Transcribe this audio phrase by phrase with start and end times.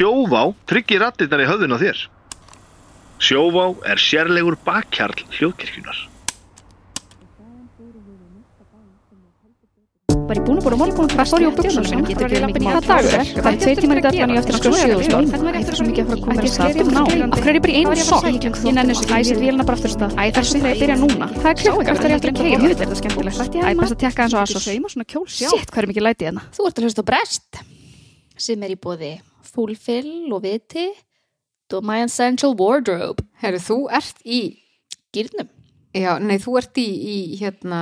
[0.00, 1.98] Sjóvá tryggir rattirnar í höfðun á þér.
[3.20, 5.98] Sjóvá er sérlegur bakkjarl hljóðkirkjunar.
[10.30, 12.40] Var ég búin að búin að morgun og fór ég á buxunum mínum Getur ekki
[12.40, 14.80] lappin í hvað dagur er Það er tveir tímar í daglan ég eftir að skoða
[14.80, 17.58] sjöðustól Það er svo mikið að fara að koma þér stað Ná, af hverju er
[17.58, 20.40] ég bara í einu sokk Ég nenni þessu ég vélina bara aftur stað Æ, það
[20.40, 22.62] er svo þegar ég byrja núna Það er klukka eftir að ég eftir að keira
[22.70, 24.64] þetta er skemmtilegt Æ, best að tekka eins og aðsós
[25.34, 27.60] Sitt, hvað er mikið lætið hérna Þú ert að hlusta Brest
[28.40, 29.18] sem er í bóði
[29.54, 30.88] Fullfill og Viti
[31.70, 34.42] og My Essential Wardrobe Herru, þú ert í,
[35.14, 35.50] Gýrnum
[35.94, 37.80] já, nei, þú ert í, í hérna,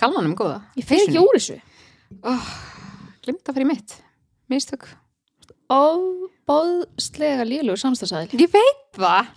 [0.00, 0.62] gallanum góða.
[0.78, 1.58] Ég fer ekki úr þessu
[3.28, 3.94] Glimt að fyrir mitt.
[4.48, 4.86] Mistök.
[5.68, 9.28] Óbóðslega líflegur samstagsæðil Ég veit það.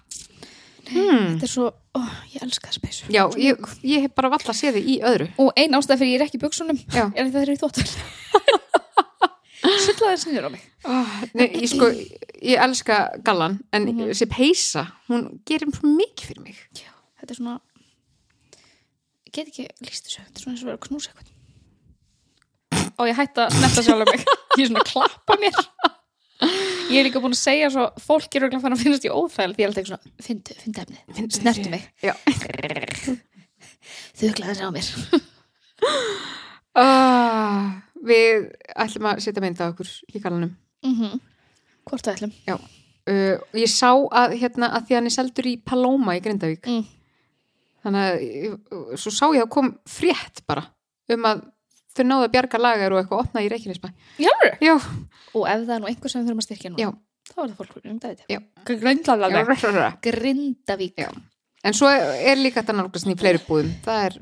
[0.91, 1.25] Hmm.
[1.35, 1.99] Þetta er svo, ó,
[2.31, 5.27] ég elska þessu peysu Já, ég, ég hef bara valla séð þig í öðru.
[5.43, 7.05] Og ein ástæð fyrir ég er ekki í buxunum Já.
[7.11, 7.85] er að það er í þóttul
[9.62, 10.63] Sullaði þessi niður á mig.
[10.90, 11.90] Oh, nei, ég sko,
[12.41, 16.63] ég elska gallan, en þessi peysa, hún gerir svo mikið fyrir mig.
[17.21, 17.59] Þetta er svona
[19.32, 21.27] Ég get ekki líst þessu Þetta er svona eins og vera að knúsa eitthvað.
[22.99, 24.26] Og ég hætti að snerta sjálf mig?
[24.57, 25.59] Ég er svona að klappa mér.
[26.91, 29.62] Ég er líka búin að segja svo Fólk er fann að finnast í óþæl Því
[29.62, 31.85] ég alltaf eitthvað svona Fyndu, fyndu efnið, snertu mig.
[32.01, 32.13] Já.
[34.17, 34.89] Þau þessi á mér.
[36.71, 37.67] Uh,
[38.07, 40.52] við ætlum að setja mynd á okkur í gallanum.
[40.85, 41.20] mm
[41.90, 42.34] Hvort það ætlum
[43.10, 46.68] Uh, ég sá að, hérna, að því hann er seldur í Paloma í Grindavík.
[46.70, 46.84] Mm.
[47.82, 48.60] Þannig að ég-
[49.02, 50.68] svo sá ég að kom frétt bara
[51.10, 51.41] um að
[51.96, 53.90] þau náðu að bjarga lagar og eitthvað opna í Reykjanesbæ.
[54.22, 54.29] Já,
[55.34, 56.90] Og ef það er nú einhver sem við þurfum að styrkja nú Já.
[57.32, 58.40] Þá er það fólk um Já.
[58.66, 59.35] Grindavík
[60.96, 61.05] já.
[61.10, 61.12] Já.
[61.63, 63.74] En svo er líka þetta nálgast í fleiri búðum.
[63.85, 64.13] Það er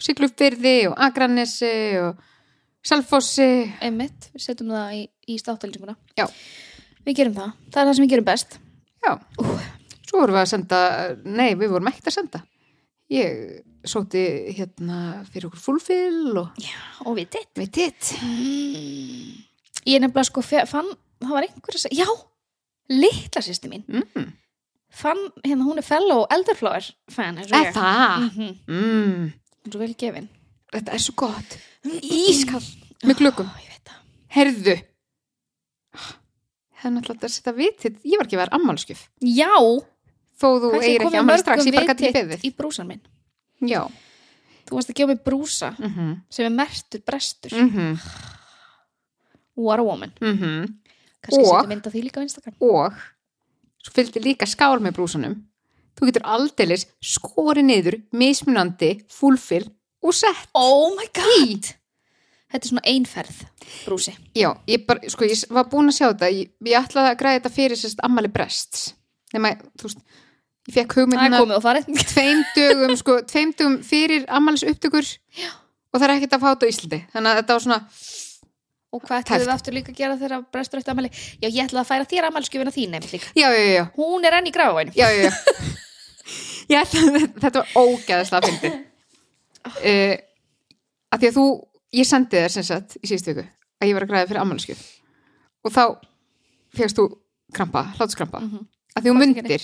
[0.00, 2.16] Siglufyrði og Akranesi og
[2.86, 3.48] Selfossi.
[3.84, 6.26] Einmitt, við setjum það í, í státtalýsinguna Já.
[7.06, 8.58] Við gerum það, það er það sem við gerum best
[9.04, 9.12] Já.
[10.10, 10.78] Svo vorum við að senda,
[11.24, 12.40] nei, við vorum ekkert að senda.
[13.10, 14.20] Ég sóti
[14.56, 14.96] hérna
[15.30, 16.58] fyrir okkur fullfill og
[17.08, 18.10] Og við ditt við ditt.
[19.86, 20.90] Ég er nefnilega sko fann,
[21.22, 22.10] það var einhver að segja Já,
[22.92, 24.32] litla sýsti mín Mm.
[24.90, 26.82] Fann, hérna hún er fellow Elderflower
[27.14, 28.24] fan eins og Er ég það?
[28.26, 29.32] Mhm, Mm.
[29.64, 30.28] Eins og vel gefin
[30.72, 31.56] Þetta er svo gott.
[31.84, 32.62] Ískall
[33.04, 33.50] með glöggum.
[33.50, 33.96] Það
[34.30, 34.76] Herðu.
[36.80, 37.96] Það er náttúrulega að setja vitið.
[38.06, 39.00] Ég var ekki að vera ammálskjöf.
[39.20, 39.50] Já,
[40.40, 41.66] Þó þú kannski eigir ekki ammál strax.
[41.68, 42.44] Ég bara gæti beðið.
[42.48, 43.00] í brúsan minn
[43.60, 43.82] Já.
[44.64, 46.20] Þú varst að gefa mig brúsa Mm -hmm.
[46.30, 47.98] sem er mertur brestur Mm -hmm.
[49.56, 52.92] What a woman Kannski Og- setja mynd af því líka á Instagram Og
[53.84, 55.42] svo fylgdi líka skál með brúsanum.
[55.96, 59.68] Þú getur aldeilis skori niður, mismunandi, fullfill
[60.02, 60.48] og sett.
[60.54, 61.74] Oh my god
[62.50, 63.42] Þetta er svona einferð
[63.84, 64.14] brúsi.
[64.34, 66.30] Já, ég, bara, sko, ég var búin að sjá þetta.
[66.34, 68.88] Ég, ég ætlaði að græða þetta fyrir sérst ammali brests.
[69.30, 70.00] Nefna, þú veist,
[70.66, 71.42] ég fekk hugmyndina
[72.14, 75.06] tveim dögum, sko, tveim dögum fyrir ammælis upptökur
[75.38, 75.52] Já.
[75.94, 77.00] og það er ekkert að fáta á Íslandi.
[77.14, 77.80] Þannig að þetta var svona,
[78.90, 81.84] Og hvað ætlum við aftur líka að gera þegar brestur eftir amali Já, ég ætla
[81.84, 84.54] að færa þér amalskjöfina þín já, já, já, Hún er enn í
[86.80, 86.96] að
[87.42, 90.16] þetta var ógæðast að fyndi uh,
[91.14, 91.46] að því að þú
[91.96, 93.46] ég sendi þér sem sagt í síðustu viku
[93.80, 94.82] að ég var að græða fyrir ammæliskjöf
[95.64, 95.82] og þá
[96.76, 97.06] fegst þú
[97.54, 98.66] krampa, hlátuskrampa Mhm.
[98.96, 99.42] að því þú Kosningunni.
[99.42, 99.62] myndir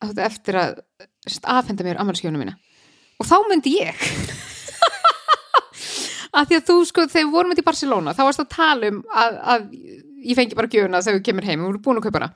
[0.00, 0.70] að þetta eftir að
[1.28, 2.54] sagt, afhenda mér ammæliskjöfuna mína
[3.20, 3.94] og þá myndi ég
[6.30, 8.90] að því að þú sko þegar við vorum þetta í Barcelona þá varst að tala
[8.92, 9.66] um að, að
[10.30, 12.30] ég fengi bara gjöfuna þegar við kemur heim við vorum búin að kaupa hana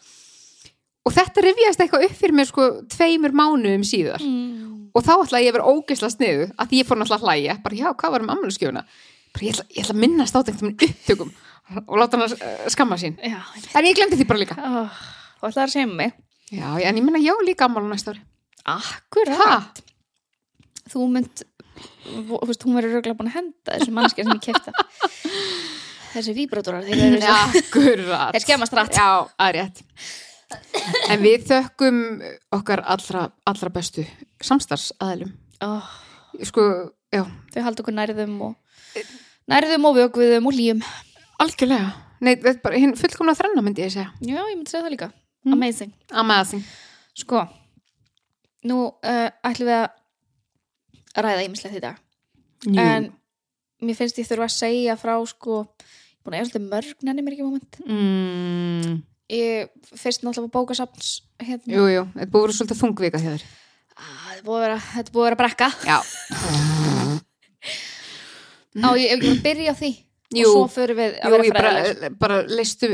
[1.05, 4.74] og þetta rifjast eitthvað upp fyrir mér sko tveimur mánuðum síðar mm.
[4.95, 7.57] Og þá ætlaði ég að vera ógeðslega sniðu að því ég fór náttúrulega að hlæja.
[7.65, 8.85] Bara já, hvað var um ammæluskjöfuna
[9.35, 11.33] bara ég ég ætla að minnast á þetta um upptökum
[11.89, 13.17] og láta hann að skamma sín.
[13.25, 13.41] Já,
[13.75, 14.59] en ég glemdi því bara líka.
[14.61, 15.01] Oh,
[15.41, 16.15] og ætlaði að segja með mig?
[16.55, 18.23] Já, en ég minna já líka ammælu næsta ári.
[18.75, 19.41] Akkurat.
[19.41, 19.57] Ha,
[20.93, 21.43] Þú mynd
[22.05, 24.75] þú veist, hún verður röglega búin að henda þessu mannskja sem ég kefta
[26.15, 27.17] Þessi víbrótorar þeir,
[28.45, 29.81] skemmast rætt já, að rétt.
[31.11, 31.97] En við þökkum
[32.55, 34.05] okkar allra, allra bestu
[34.45, 35.33] samstarfsaðilum.
[35.65, 35.91] Oh,
[36.47, 36.65] sko,
[37.15, 37.25] já,
[37.55, 39.03] Þau halda okkur nærðum og
[39.51, 40.81] nærðum og vögviðum og líum
[41.43, 41.93] algjörlega.
[42.25, 44.11] Nei, þetta er bara hinn fullkomna þrenna myndi ég segja.
[44.25, 45.11] Já, ég myndi segja það líka.
[45.45, 45.57] Mm.
[45.59, 45.93] Amazing.
[46.23, 46.65] Amazing.
[47.21, 47.43] Sko,
[48.71, 51.99] nú uh, ætlum við að ræða ímislegt í dag.
[52.65, 52.79] Jú.
[52.81, 53.11] En
[53.85, 57.05] mér finnst ég þurfa að segja frá sko, ég er búin að eiga svolítið mörg
[57.05, 57.83] nenni mér ekki moment.
[57.85, 59.03] Mm,
[59.33, 61.11] Ég fyrst náttúrulega bókasafns
[61.41, 63.45] hérna, jú, jú, þetta búið að vera svolítið þungvika hjá þér
[63.97, 65.99] Ah, er vera, þetta er búið að vera brekka já,
[68.83, 69.91] Á, ég hef ekki að byrja á því
[70.35, 70.49] Jú.
[70.51, 72.89] og svo förum við að Jú, vera ég bara, fræðileg bara leistu,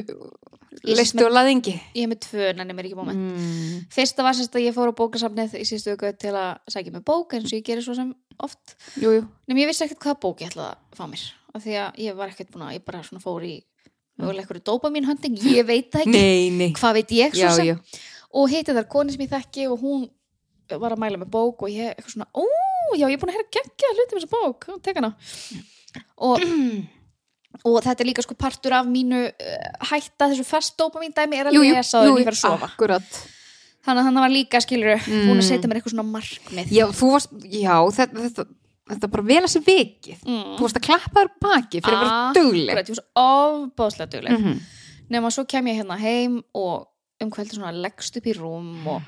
[0.85, 1.73] Ég leistu sem- á laðingi.
[1.97, 3.87] ég er með tvö, nenni mér ekki bóma Mm.
[3.91, 7.05] fyrsta var sérst að ég fór á bókasafnið í síðustu viku til að sækja með
[7.05, 9.23] bók eins og ég gerir svo sem oft Jú, jú.
[9.49, 11.25] Nefnum ég vissi ekkert hvaða bók ég ætlaði að fá mér
[11.55, 13.63] af því að ég var ekkert búin að, ég bara svona fór í
[14.21, 16.73] mögulega eitthvað dopamin hunting, ég veit það ekki Nei, nei.
[16.77, 17.77] hvað veit ég svo Já, sem já.
[18.33, 20.11] og hitti þar koni sem ég þekki og hún
[20.79, 22.45] var að mæla með bók og ég eitthvað svona, ó,
[22.97, 25.11] já, ég er búin að heyra geggja hluti með þessa bók, Ó, tek hana
[26.17, 26.41] og,
[27.67, 31.51] og þetta er líka sko partur af mínu uh, hætta þessu fast dopamin dæmi er
[31.51, 33.21] að lesa og ég fer að sofa akkurat.
[33.85, 35.49] þannig að þannig var líka skilur búin að Mm.
[35.51, 38.45] setja mér eitthvað svona markmið Já, þú varst, já, þetta, þetta,
[38.91, 40.19] þetta bara vel að sér vikið.
[40.27, 40.57] mm.
[40.59, 42.71] Þú varst að klappa þér baki fyrir að vera Akkurat, dugleg.
[42.71, 44.61] ég var svo ofbáðslega dugleg Mm -hmm.
[45.11, 46.87] nema svo kem ég hérna heim og
[47.21, 49.03] um svona leggst upp í rúm og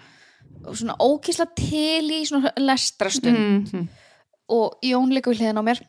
[0.72, 3.88] svona ókísla til í svona lestrastund Mm -hmm.
[4.49, 5.81] og Jón við hliðin á mér.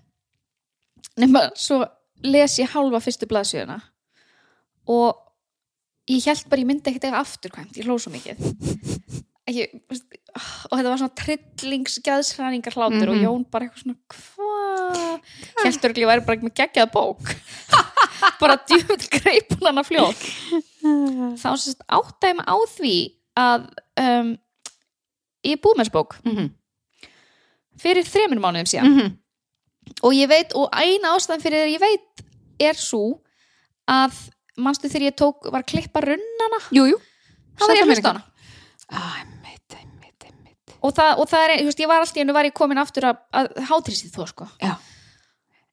[1.18, 1.86] Nema svo
[2.24, 3.82] les ég hálfa fyrstu blaðsjöðuna
[4.88, 5.16] og
[6.10, 8.38] ég held bara ég myndi ekkert eiga afturkvæmt, ég hló svo mikið.
[9.48, 9.68] Ekki,
[10.72, 13.24] og þetta var svona trillingsgæðsræningar hlátur og Mhm.
[13.26, 15.20] Jón bara eitthvað svona hvað
[15.64, 17.36] heldur ekki að væri bara ekki með geggjað bók.
[18.40, 20.24] Bara djúvill greipun hana fljótt.
[21.42, 22.96] Þá sérst áttæði mig á því
[23.36, 23.62] að
[24.00, 24.38] um,
[25.44, 26.50] ég er búið með þessu bók Mm -hmm.
[27.84, 29.18] fyrir þremur mánuðum síðan
[30.04, 32.24] og ég veit, og eina ástæðan fyrir að ég veit
[32.60, 33.20] er svo
[33.90, 34.14] að
[34.58, 36.98] manstu þegar ég tók, var klippa runnana Jú, jú.
[37.58, 38.24] þá var ég að hlusta hana
[38.94, 40.76] Æ, mitt, mitt, mitt.
[40.82, 42.78] og það, og það er, þú veist, ég var alltaf í hennu var ég komin
[42.78, 44.76] aftur að, að hátrýstið þó sko Já,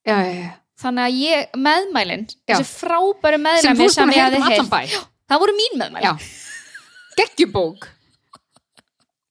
[0.06, 0.50] já, já.
[0.80, 2.56] þannig að ég, meðmælin Já.
[2.56, 4.80] þessi frábæru Sem þú meðmæli ert sem að ég heyra um bæ.
[5.28, 6.16] það voru mín meðmæli Já.
[7.16, 7.88] Geggjubók.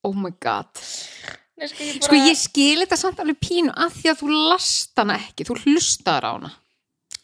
[0.07, 0.69] Oh my god.
[1.59, 4.93] Nei, sko, ég, Sko ég skil þetta samt alveg pínu að því að þú last
[5.01, 6.51] hana ekki, þú hlustar á hana.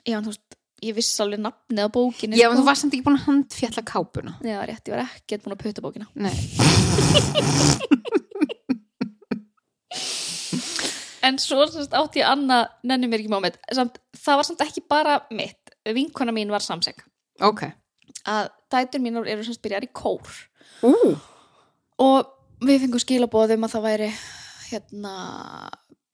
[0.06, 2.52] já, þú veist, ég vissi alveg nafnið á bókinni Já, sko.
[2.52, 4.34] en þú varst samt ekki búin að handfjalla kápuna.
[4.44, 6.36] já, rétt, ég var ekkert búin að putta bókina Nei.
[11.26, 13.32] en svo sérst, átti ég annað nenni mér ekki
[13.74, 17.00] samt, það var samt ekki bara mitt vinkona mín var samseg
[17.42, 17.66] Ok.
[18.30, 20.28] að dætur mínar eru sem byrjar í kór
[20.86, 20.94] Ú.
[22.04, 24.12] og við fengum skilabóðum að það væri
[24.70, 25.14] hérna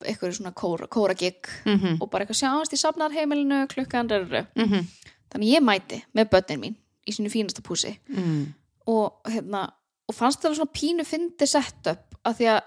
[0.02, 1.98] eitthvað svona kóra, kóra gig Mm -hmm.
[2.02, 4.08] og bara eitthvað sjáast í safnarheimilinu klukkan.
[4.08, 4.86] Mm -hmm.
[5.32, 6.76] Þannig ég mæti með börnin mín
[7.08, 8.54] í sínu fínasta púsi mm.
[8.88, 9.70] og hérna
[10.08, 12.62] og fannst það svona pínu fyndi sett upp af því að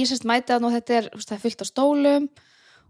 [0.00, 2.28] ég sérst mæti að þetta er, það er fullt á stólum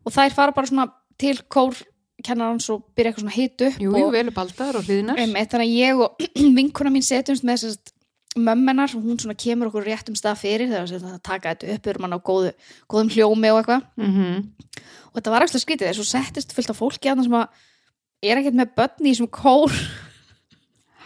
[0.04, 0.88] og þær fara bara svona
[1.20, 1.76] til kór
[2.24, 3.36] kennarans og byrja eitthvað svona
[3.68, 4.90] upp Jú, jú, og, velu baldar og.
[4.90, 6.26] Einmitt, þannig að ég og
[6.58, 7.94] vinkuna mín setjumst með sérst
[8.38, 11.74] mömmenar og hún svona kemur okkur réttum stað fyrir þegar við erum að taka þetta
[11.74, 12.52] upp erum hann á góðu,
[12.86, 14.36] góðum hljómi og eitthvað Mm -hmm.
[15.10, 17.48] og þetta var eitthvað skrítið þess að settist fullt af fólki annars sem að
[18.22, 19.72] er ekkert með börn í þessum kór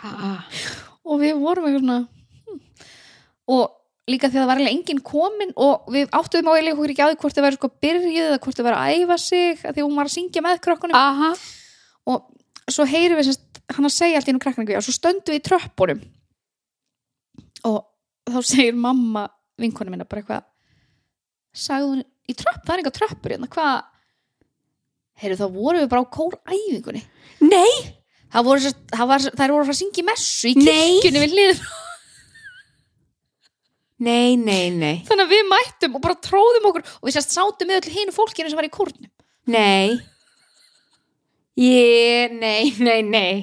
[1.08, 2.60] og við vorum eitthvað svona hm.
[3.46, 3.64] og
[4.04, 7.06] líka því að það var eiginlega enginn komin og við áttuðum á eiginlega okkur ekki
[7.08, 9.80] því hvort þau væri sko byrjuð eða hvort þau væri að æfa sig að því
[9.80, 11.30] að hún var að syngja með krökkunum Aha.
[12.04, 12.18] og
[12.68, 13.32] svo heyrum við
[13.72, 16.04] hann að segja allt í einu krakkningu og svo stöndum við í tröppunum
[17.68, 17.80] og
[18.30, 19.26] þá segir mamma
[19.60, 20.46] vinkonu minna bara eitthvað
[21.54, 23.74] sagði hún í tröpp, það er eitthvað tröppur hérna, hvað
[25.22, 27.02] heyrðu þá vorum við bara á kóræfingunni
[27.44, 27.72] Nei.
[28.34, 30.64] það voru, sérst, það var, þær voru að fara að syngja í messu í Nei.
[30.66, 31.64] kirkjunni við hlið
[34.04, 34.96] Nei, nei, nei.
[35.06, 38.14] þannig að við mættum og bara tróðum okkur og við sérst sátum með öll hinu
[38.16, 39.10] fólkinu sem var í kórnum
[39.54, 39.94] Nei.
[41.60, 43.34] Ég, nei, nei, nei.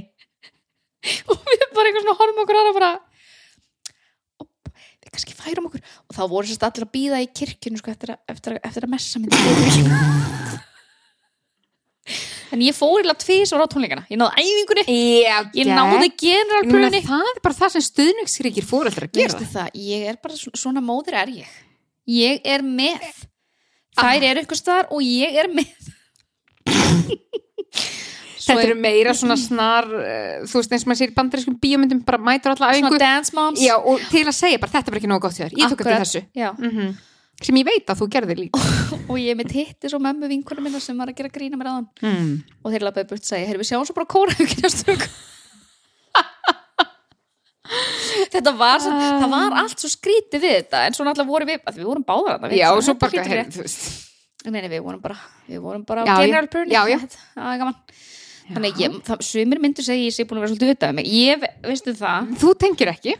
[1.31, 2.91] og við bara eitthvað svona horfum okkur aðra bara
[5.11, 5.83] kannski færum okkur.
[6.07, 8.87] Og þá voru sérst allir að býða í kirkjunni sko, eftir, að, eftir, að, eftir
[8.87, 10.59] að messa myndi
[12.51, 14.03] en ég fór lagt fís og á tónleikana.
[14.11, 14.83] Ég náði æfingunni,
[15.23, 19.49] Já, ég náði generalpröfunni það er bara það sem stuðningsríkir fóreldrar að gera.
[19.53, 21.53] Það, ég er bara svona, móður er ég.
[22.11, 23.23] Ég er með.
[23.95, 25.71] Þær eru ykkur staðar og ég er með
[28.51, 31.59] Svo er eru meira svona snar, uh, þú veist eins og maður sér í bandarískum
[31.63, 32.91] bíómyndum, bara mætur alla æfingu.
[32.91, 35.55] svona dance moms Já, og til að segja bara þetta var ekki nógu gott þér.
[35.57, 36.25] Ég tók eftir þessu.
[36.59, 36.91] Mm
[37.41, 38.59] Sem ég veit að þú gerðir líka.
[39.09, 41.87] og ég með hitti svo mömmu vinkunum minna sem var að gera grína mér aðan
[42.05, 42.43] Mm.
[42.63, 45.09] og þeir lafaði burt að segja, heyrðu við sjáum svo bara kóra ekki næstu viku."
[48.31, 49.17] þetta var svo, Ah.
[49.21, 52.53] það var allt svo skrítið við þetta en svo náttúrulega vorum við, við vorum báðar
[52.53, 53.11] Já, og svo bara.
[54.41, 55.17] Nei, nei, við vorum bara,
[55.47, 56.15] við vorum bara Já,
[56.89, 56.99] já.
[56.99, 57.73] Já,
[58.51, 61.09] er Þannig ég, það, sumir myndur segja ég sé búin að vera svolítið vitað mig.
[61.11, 63.15] Ég, veistu það, Þú tengir ekki.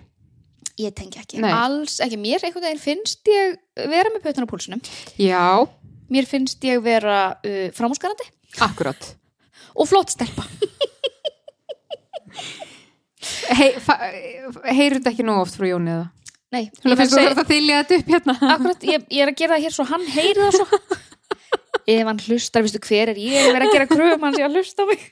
[0.82, 1.42] ég tengi ekki.
[1.44, 1.52] Nei.
[1.56, 3.58] Alls ekki, mér einhvern veginn finnst ég
[3.92, 4.82] vera með pötun á púlsunum
[5.22, 5.68] Já,
[6.12, 8.26] Mér finnst ég vera uh, framúskarandi
[8.60, 9.14] akkurat.
[9.76, 10.44] og flott stelpa.
[13.52, 13.70] Hei,
[14.72, 16.08] heyrðu þetta ekki nú oft frá Jóni eða?
[16.52, 18.36] Nei, Þú ég finnst þú að þylja þetta upp hérna.
[18.56, 20.68] Akkurat, ég, ég er að gera það hér svo hann heyri það svo.
[21.92, 23.38] Ef hann hlustar, veistu hver er ég?
[23.38, 25.06] Ég verð að gera kröfum hans ég að hlusta á mig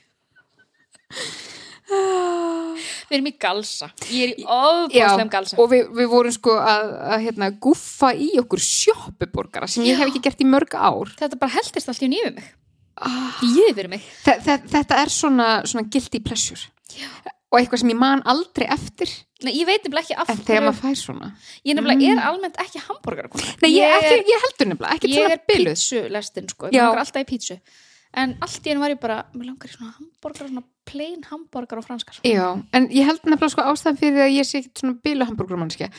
[3.10, 3.88] Við erum í galsa.
[4.14, 5.56] Ég er í ofbáslegum galsa.
[5.58, 10.12] og við, við vorum sko að, að hérna, guffa í okkur sjoppuborgara sem ég hef
[10.12, 11.10] ekki gert í mörg ár.
[11.18, 12.52] Þetta bara heldist allt í nýfum mig.
[13.00, 13.40] Ah.
[13.42, 14.06] Ég fyrir mig.
[14.22, 16.70] Þe þe þetta er svona, svona guilty pleasure.
[16.90, 17.10] Já.
[17.50, 19.12] og eitthvað sem ég man aldrei eftir.
[19.42, 21.30] Nei, ég veit nefnilega ekki af en þegar maður fær svona.
[21.66, 23.30] Ég nefnilega er almennt ekki hambúrgar
[23.62, 27.24] Nei, ég, er, ekki, ég heldur nefnilega, ekki ég er pítsulestin sko, ég langar alltaf
[27.24, 27.56] í pítsu
[28.18, 31.78] En allt í einu var ég bara, mér langar í svona hambúrgar Svona plain hambúrgar
[31.78, 34.98] og franskar Já, en ég held nefnilega sko ástæðan fyrir að ég sé ekki svona
[35.04, 35.90] bylu hambúrgurmannskja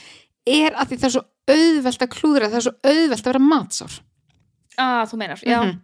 [0.51, 3.44] er að því það er svo auðvelt að klúðra það er svo auðvelt að vera
[3.46, 3.98] matsár.
[4.82, 5.60] Ah, þú meinar, já.
[5.62, 5.80] Mhm.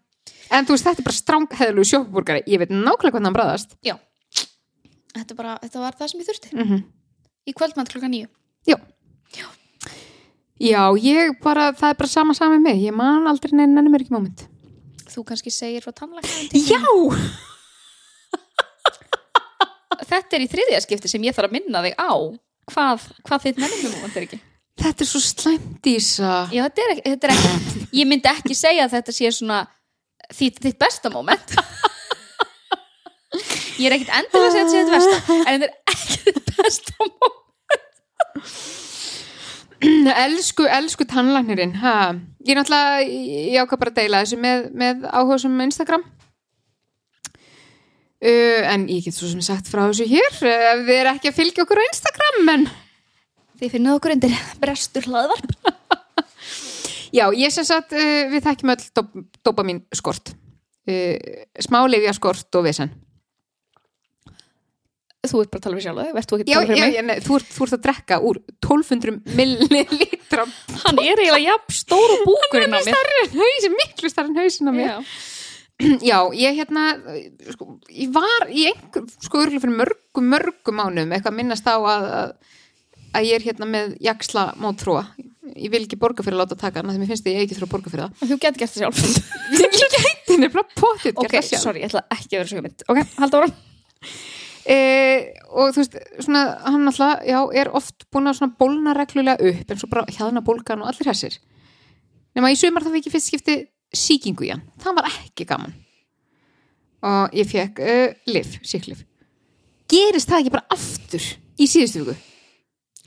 [0.58, 3.78] En þú veist, þetta er bara strángheðlu sjópburgari ég veit nákvæmlega hvernig hann bræðast
[5.18, 6.54] þetta, bara, þetta var það sem ég þurfti.
[6.54, 6.84] Mm -hmm.
[7.48, 8.28] Í kvöldmann klukka nýju
[10.58, 14.16] Já, ég bara, það er bara sama sama með ég man aldrei neina nefnir ekki
[14.16, 14.48] moment
[15.18, 16.82] Þú kannski segir frá tannlæknaðin Já,
[20.08, 22.14] Þetta er í þriðja skipti sem ég þarf að minna þig á
[22.68, 24.38] Hvað, hvað þitt moment er ekki.
[24.78, 28.86] Þetta er svo slæmt Ísa Já, þetta er, þetta er ekki Ég myndi ekki segja
[28.86, 29.60] að þetta sé svona
[30.38, 31.56] þitt, þitt besta moment
[33.78, 36.18] Ég er ekkit endilega að segja að þetta sé þitt besta En þetta er ekki
[36.28, 37.44] þitt besta moment
[40.26, 41.96] Elsku, elsku tannlæknirinn ha.
[42.48, 46.06] Ég er náttúrulega, ég ákvað bara að deila þessu með, með áhuga sem Instagram.
[48.18, 51.38] Uh, En ég get svo sem sagt frá þessu hér ef þið er ekki að
[51.38, 52.64] fylgja okkur á Instagram en
[53.58, 55.54] Þið finnum okkur undir brestur hlaðvarp.
[57.18, 59.14] Já, ég sem sagt, uh, við þekkjum öll dop,
[59.46, 62.94] dopamin skort uh, Smálifja skort og vesen
[65.32, 67.84] Þú ert bara að tala við sjálf verðst þú að fyrir þú, þú ert að
[67.86, 70.46] drekka úr 1200 millilitra.
[70.84, 72.92] Hann er eiginlega jafn stór og búkurinn á mér.
[72.92, 74.94] stærri en hausin, miklu stærri en hausin á mér.
[74.94, 75.00] Já.
[76.10, 76.84] Já, ég hérna
[77.54, 81.78] sko, ég var í einhver sko örgulega fyrir mörgum, mörgum mánum eitthvað að minnast á
[81.78, 82.32] að, að,
[83.14, 85.04] að ég er hérna með jaksla mótrúa
[85.54, 87.68] ég vil ekki borga fyrir að láta taka hana því mér finnst ég ekki þurfa
[87.68, 88.24] að borga fyrir það.
[88.24, 89.04] Þú getur gert það sjálf.
[89.58, 93.52] Ég gæti nefnilega potið Ok, sorry, ég ætla ekki að vera sögumynd Ok, halda ára
[94.68, 94.78] e,
[95.50, 99.82] og þú veist, svona hann alltaf, já, er oft búin að bólna reglulega upp en
[99.82, 101.40] svo bara hjaðna bólgan og allir þessir
[102.38, 103.60] nema í sumar þá fikk ég fyrst skipti
[103.96, 105.78] síkingu í hann, það var ekki gaman.
[107.08, 109.06] Og ég fekk uh, lif, síklif
[109.88, 111.24] gerist það ekki bara aftur
[111.58, 112.16] í síðustu viku?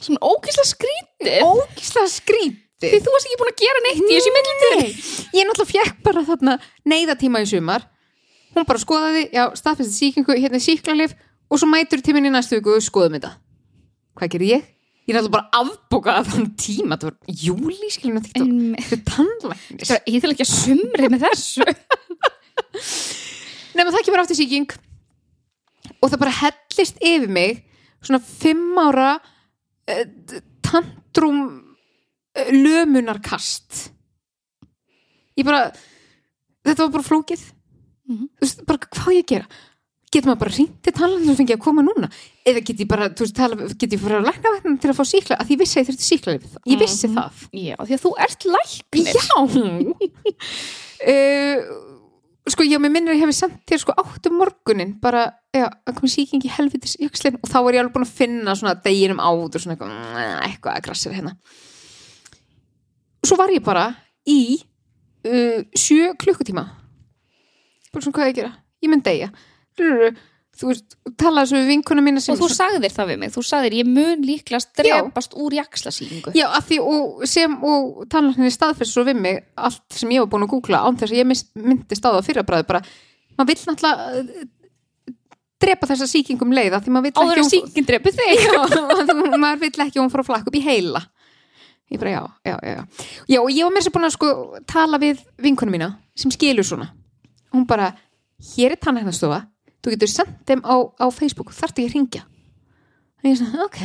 [0.01, 4.31] Svona ókýrslega skrítið ógislega skrítið Því þú varst ekki búin að gera neitt í þessu
[4.33, 4.93] Nei,
[5.37, 6.55] ég náttúrulega fekk bara þarna
[6.89, 7.83] neyðatíma í sumar.
[8.55, 11.13] Hún bara skoðaði, já, staðfæsti síkingu hérna síklarlif
[11.51, 13.33] og svo mætur tíminn í næstu viku skoðum þetta.
[14.19, 14.69] Hvað gerir ég?
[15.09, 16.99] Ég náttúrulega bara afbókaði þann tíma.
[17.01, 18.45] Það var júli, skiljum þetta
[18.85, 21.67] þetta er tannlæknis ég til ekki að sumri með þessu.
[23.79, 24.71] Nema það kemur aftur síking
[26.01, 27.65] og það bara hellist yfir mig
[27.99, 30.05] svona fimm ára uh,
[30.65, 33.89] tantrum uh, lömunarkast.
[35.39, 35.71] Ég bara
[36.67, 37.43] þetta var bara flókið.
[38.11, 39.61] Þú veist, bara hvað ég gera
[40.11, 42.09] getur maður bara hringt til talan og fengið að koma núna.
[42.51, 44.99] Eða get ég bara, þú veist, tala, get ég fara að lækna vegna til að
[44.99, 46.35] fá síkla, að ég vissi að ég þurfti síkla
[46.73, 47.15] ég vissi Mhm.
[47.15, 47.31] það.
[47.53, 49.15] Já, því að þú ert læknir.
[49.15, 49.37] Já.
[51.07, 51.87] Uh,
[52.51, 55.95] Sko, já, mér minnir að ég hefði sendt þér sko áttu morgunin bara, já, að
[56.01, 59.21] koma sýking í helvitis jökslin og þá var ég alveg búin að finna svona deginum
[59.23, 61.35] áður svona eitthvað, mm, eitthvað að grassir hérna.
[63.21, 63.85] Og svo var ég bara
[64.27, 64.39] í
[65.29, 66.65] uh, sjö klukkutíma.
[67.93, 68.53] Bara svona hvað ég gera?
[68.83, 69.13] Ég mynd
[69.81, 70.13] deyja
[70.61, 73.77] þú veist, tala þessu við vinkuna mína Og þú sagðir það við mig, þú sagðir
[73.79, 79.05] ég mun líklega strepast úr jakslasýkingu Já, að því og sem og tannlækninni staðfest svo
[79.09, 82.11] við mig allt sem ég var búin að googla án þess að ég myndist á
[82.11, 82.83] það fyrir að bræði bara,
[83.39, 84.51] maður vill náttúrulega uh,
[85.61, 88.45] drepa þessa sýkingum leiða því maður vill Áður en ekki sýkingin drepi þig.
[89.43, 91.03] Maður vill ekki að hún fór að flakka upp í heila.
[91.91, 92.79] Ég bara já, já, já
[93.29, 94.31] já, og ég var mér sem búin að sko
[94.71, 96.89] tala við vinkunum mína sem skilur svona.
[97.53, 97.91] Hún bara,
[98.55, 99.43] hér er tannlæknastofa
[99.81, 101.53] þú getur sendt þeim á, á Facebook.
[101.57, 102.25] Þarf ekki að ringja
[103.21, 103.81] og ég sagði, ok,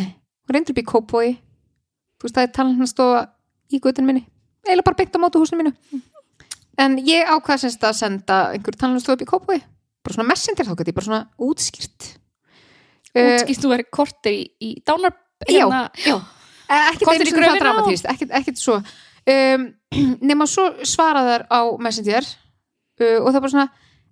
[0.48, 3.24] og reyndur upp í Kópói þú veist það er tannlæknastofa
[3.76, 4.24] í gutin minni,
[4.64, 5.74] eiginlega bara beint á mótu húsinu mínu.
[6.80, 9.60] En ég ákvað semst að senda einhver tannlæknastofa upp í Kópói
[10.06, 12.08] bara svona messenger þá geti ég bara svona útskýrt.
[13.16, 16.16] Eh, Útskýrt þú verið kortir í, í dánar Já, hérna, já.
[16.70, 18.78] Eh, ekkert Korter einu í sinni það dramatíst ekkert, ekkert svo.
[19.26, 19.66] Um,
[20.30, 22.28] nema svo svaraðar á Messenger.
[22.96, 23.68] Uh, og það bara svona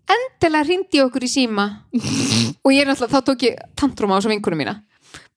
[0.10, 1.66] endilega hrindi ég okkur í síma.
[2.64, 4.76] Og ég er náttúrulega, þá tók ég tantrum á þessu vinkunum mína.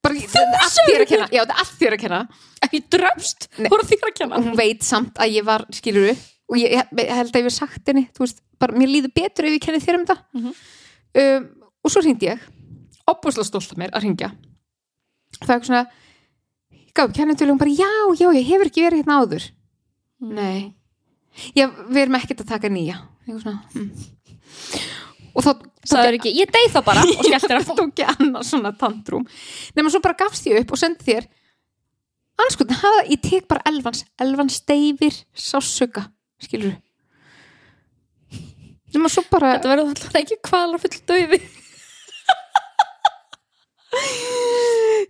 [0.03, 1.27] Bara, það allt þér að kenna.
[1.33, 2.19] já, það er allt þér að kenna.
[2.67, 3.69] Ekki dröfst, Nei.
[3.73, 4.37] voru þér að kenna.
[4.39, 6.11] Og hún veit samt að ég var, skilur
[6.47, 9.11] og ég, ég, ég held að ég hef sagt henni þú veist, bara mér líður
[9.17, 10.53] betur ef ég kenni þér um þetta Mhm.
[11.23, 11.47] um,
[11.83, 12.39] og svo hringdi ég.
[13.07, 14.29] Opbúslega stolt af mér að hringja.
[15.41, 15.83] Það er eitthvað svona
[16.77, 19.49] ég gaf kennitölu og bara, já, já, ég hefur ekki verið hérna áður.
[20.21, 20.73] Nei.
[21.57, 23.01] Já, við erum ekkert að taka nýja.
[23.27, 23.91] Eitthvað svona, mm.
[25.37, 25.51] Og þá
[25.87, 29.23] Sagður ekki, ég deyð þá bara og skelltir þá tók ég annars svona tantrum
[29.77, 31.27] nema svo bara gafst ég upp og sendi þér
[32.51, 34.03] sko, hafa, ég tek bara elvans.
[34.21, 36.03] Elvans deyfir sásöka
[36.43, 36.75] skilur
[38.93, 41.39] nema svo bara Þetta verður alltaf ekki kvalar full döiði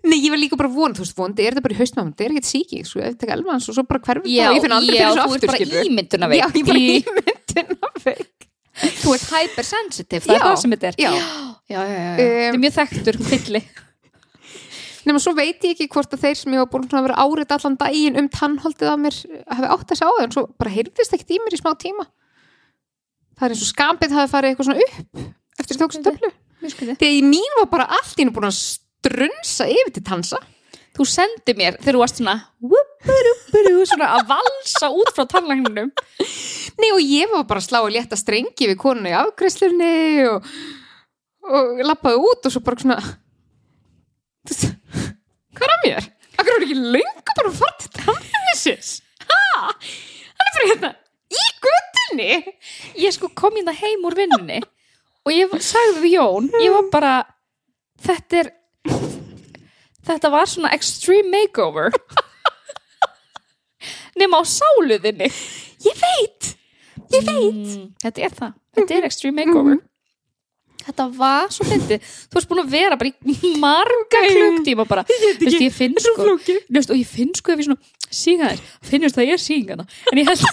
[0.08, 2.26] nei, ég var líka bara von, þú veist, vondi er þetta bara í haustmáma, þetta
[2.28, 5.00] er ekkert síki, svo ég tek elvans og svo bara Já, og ég finn aldrei
[5.02, 5.90] já, fyrir svo þú ert aftur bara skilurðu.
[5.90, 6.40] ímyndunarveik.
[6.40, 8.47] já, ég bara Í- ímyndunarveik
[8.78, 10.98] Þú ert hypersensitive, það Já, er það sem þetta er.
[11.02, 11.12] Já,
[11.74, 13.64] já, já, já, Þetta er mjög þekktur fylli
[15.08, 17.54] nema svo veit ég ekki hvort að þeir sem ég var búin að vera árið
[17.56, 19.20] allan daginn um tannholdið af mér
[19.56, 22.08] hafi átt þessi á þeim, svo bara heyrðist ekkert í mér í smá tíma.
[23.38, 25.80] Það er eins og skambið hafi farið eitthvað svona upp eftir
[26.74, 26.98] skrítið.
[26.98, 30.42] þegar ég mín var bara allt í hennu búin að strunsa yfir til tansa
[30.98, 32.36] Þú sendi mér þegar þú varst svona
[33.88, 35.92] svona að valsa út frá tannlækninum
[36.78, 39.94] Nei og ég var bara að slá að létta strengi við konuna í afgreiðslunni
[40.32, 40.50] og,
[41.48, 43.00] og lappaði út og svo bara svona
[44.48, 46.10] hvað er að mér?
[46.38, 48.92] Akkur er ekki löngu bara að fara til tannlæknisins?
[49.28, 49.42] Ha?
[50.38, 50.92] Hann er bara hérna
[51.28, 52.32] í göttunni
[53.04, 54.62] Ég sko kom hérna heim úr vinnunni
[55.28, 57.16] og ég sagði við Jón ég var bara
[58.06, 58.54] þetta er
[60.08, 61.94] þetta var svona extreme makeover.
[64.18, 65.30] Nema á sáluðinni.
[65.86, 66.54] Ég veit.
[67.14, 67.54] Ég veit.
[67.54, 69.78] Mm, þetta er það, þetta er extreme makeover.
[70.88, 72.04] Þetta var svo fyndið.
[72.32, 76.94] Þú varst búin að vera bara í marga klukktíma bara, veist ég finn sko og
[76.96, 80.30] ég finn sko ef ég svona síga þess, finnst það ég er sígana en ég
[80.30, 80.46] held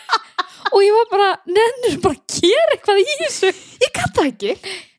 [0.72, 3.52] og ég var bara, nennur bara að gera eitthvað í þessu.
[3.84, 4.54] Ég gæti það ekki.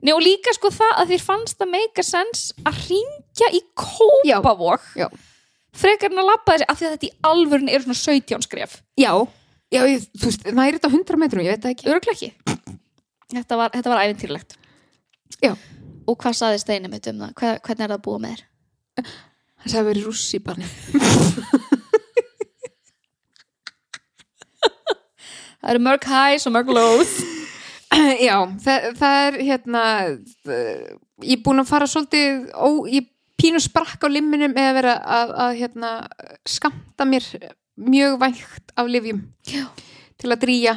[0.05, 2.83] Nei, og líka sko það að þér fannst að make a sense að
[3.37, 4.81] ringja í kópavók
[5.77, 8.71] frekar en að labba þessi af því að þetta í alvörun eru svona 17 skref.
[8.97, 9.11] Já,
[9.69, 11.89] já ég, þú veist, næri þetta 100 metrum, ég veit það ekki.
[11.91, 12.29] Öruglega ekki.
[13.35, 14.51] Þetta var, þetta var ævintýrlegt
[15.43, 15.51] Já.
[16.07, 17.33] og hvað saði Steini mitt um það?
[17.35, 18.43] Hver, hvernig er það að búa með þér?
[19.57, 20.67] Það sagði verið rússi barni
[25.57, 27.13] það eru mörg highs og mörg lows.
[28.27, 29.83] Já, það, það er hérna
[31.25, 35.33] ég er búin að fara svolítið ó, ég pínu sprakk á limminum eða vera að,
[35.45, 35.93] að hérna,
[36.47, 37.25] skamta mér
[37.77, 39.67] mjög vægt af livjum Já.
[40.17, 40.75] til að drýja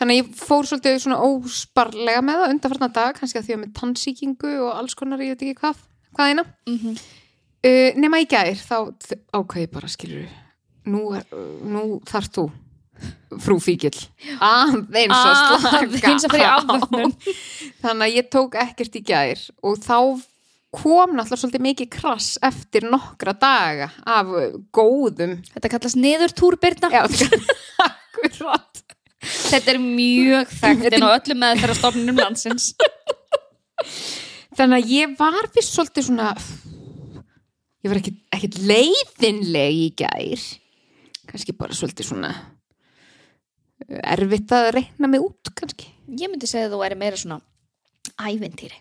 [0.00, 3.60] þannig að ég fór svolítið svona ósparlega með það undanfarna dag, kannski að því að
[3.62, 6.96] með tannsýkingu og alls konar, ég veit ekki hvað hvað eina mm -hmm.
[7.68, 8.76] uh, nema í gær, þá
[9.32, 10.26] ákveði bara skilur
[10.84, 11.14] nú,
[11.62, 12.50] nú þarf þú
[13.42, 13.94] frú fíkil
[14.38, 16.54] aðeins að slaka aðeins að fyrir á.
[16.58, 17.14] afvögnum
[17.82, 19.98] þannig að ég tók ekkert í gær og þá
[20.72, 24.30] kom náttúrulega svolítið mikið krass eftir nokkra daga af
[24.72, 25.36] góðum.
[25.52, 27.02] Þetta kallast niður túrbyrna já,
[27.88, 28.82] akkurat.
[29.22, 32.70] Þetta er mjög þekkt en á öllum með þeirra stofnunum landsins.
[34.56, 36.30] Þannig að ég var vist svolítið svona
[37.82, 40.46] ég var ekkit leiðinleg í gær.
[41.28, 45.92] Kannski bara svolítið svona uh, erfitt að reyna mig út kannski.
[46.08, 47.42] Ég myndi segja að þú væri meira svona
[48.22, 48.80] ævintýri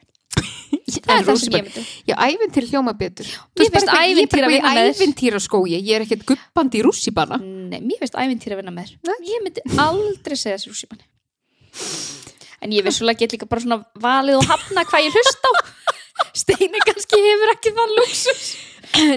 [0.72, 3.30] það er það sem ég myndi Já, ævintýr hljóma betur.
[3.60, 4.96] Mér finnst ævintýri að vinna með þér.
[4.96, 8.76] Ævintýr á skói, ég er ekkert guppandi í rússibanna Nei, mér finnst ævintýri að vinna
[8.76, 8.96] með
[9.28, 11.08] Ég myndi aldrei segja þessi rússimanni
[12.62, 15.52] En ég vissulega get líka bara svona valið og hafna hvað ég hlust á.
[16.42, 18.44] Steini kannski hefur ekki það luxus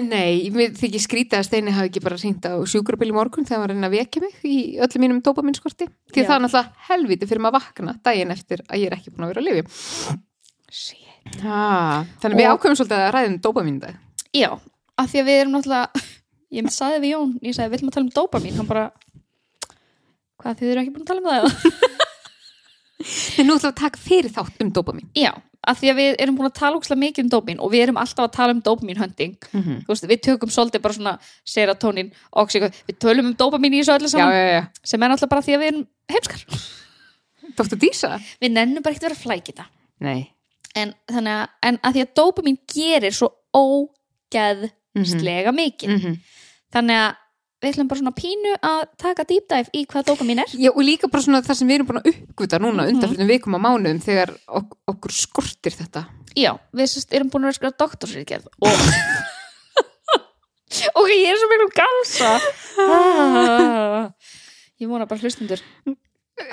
[0.05, 3.57] Nei, mér þykir skrítið að Steini hafi ekki bara hringt á sjúkrabíl í morgun þegar
[3.57, 5.89] hann var að reyna að vekja mig í öllum mínum dópaminskorti.
[6.13, 6.23] Því Já.
[6.23, 9.11] að það er náttúrulega helviti fyrir maður að vakna daginn eftir að ég er ekki
[9.11, 9.65] búin að vera að lifi
[10.71, 11.04] Shit.
[11.45, 13.95] Ah, Þannig að við Og- ákveðum svolítið að ræðum dópamin dag.
[14.35, 14.49] Já,
[14.97, 16.05] af því að við erum náttúrulega
[16.55, 18.85] Ég sagði við Jón, ég sagði, viljum að tala um dópamin Hann bara,
[20.39, 21.71] hvað þið eru ekki búin að tala um það?
[23.39, 25.31] En nú ætlum við að taka fyrir þátt um dópamin Já,
[25.67, 27.99] af því að við erum búin að tala úkslega mikið um dópamin og við erum
[27.99, 29.81] alltaf að tala um dópamin hunting Mhm.
[29.83, 33.97] Þú veist, við tökum svolítið bara svona serotonin, oxyco, við tölum um dópamin í þessu
[33.97, 35.85] öllu Já, saman já, já, sem er náttúrulega bara því að við erum
[36.15, 36.45] heimskar.
[37.57, 38.13] Dóttur Dísa?
[38.41, 39.65] Við nennum bara ekkert að vera það
[39.99, 40.31] Nei
[40.75, 46.15] en, þannig að, en að því að dópamin gerir svo ógeðslega mikið mm -hmm.
[46.75, 47.11] þannig að
[47.63, 50.83] við ætlum bara svona pínu að taka deep dive í hvað dópamin er Já, og
[50.83, 52.89] líka bara svona það sem við erum búin að uppgöta núna Mhm.
[52.95, 56.05] undanfyrir vikum á mánuðum þegar ok okkur skortir þetta.
[56.35, 58.69] Já, við sérst erum búin að vera skrifa doktorsriðgerð og
[60.99, 62.31] ok, ég er svo miklu galsa
[62.83, 64.11] ah.
[64.79, 65.59] ég vona bara hlustundur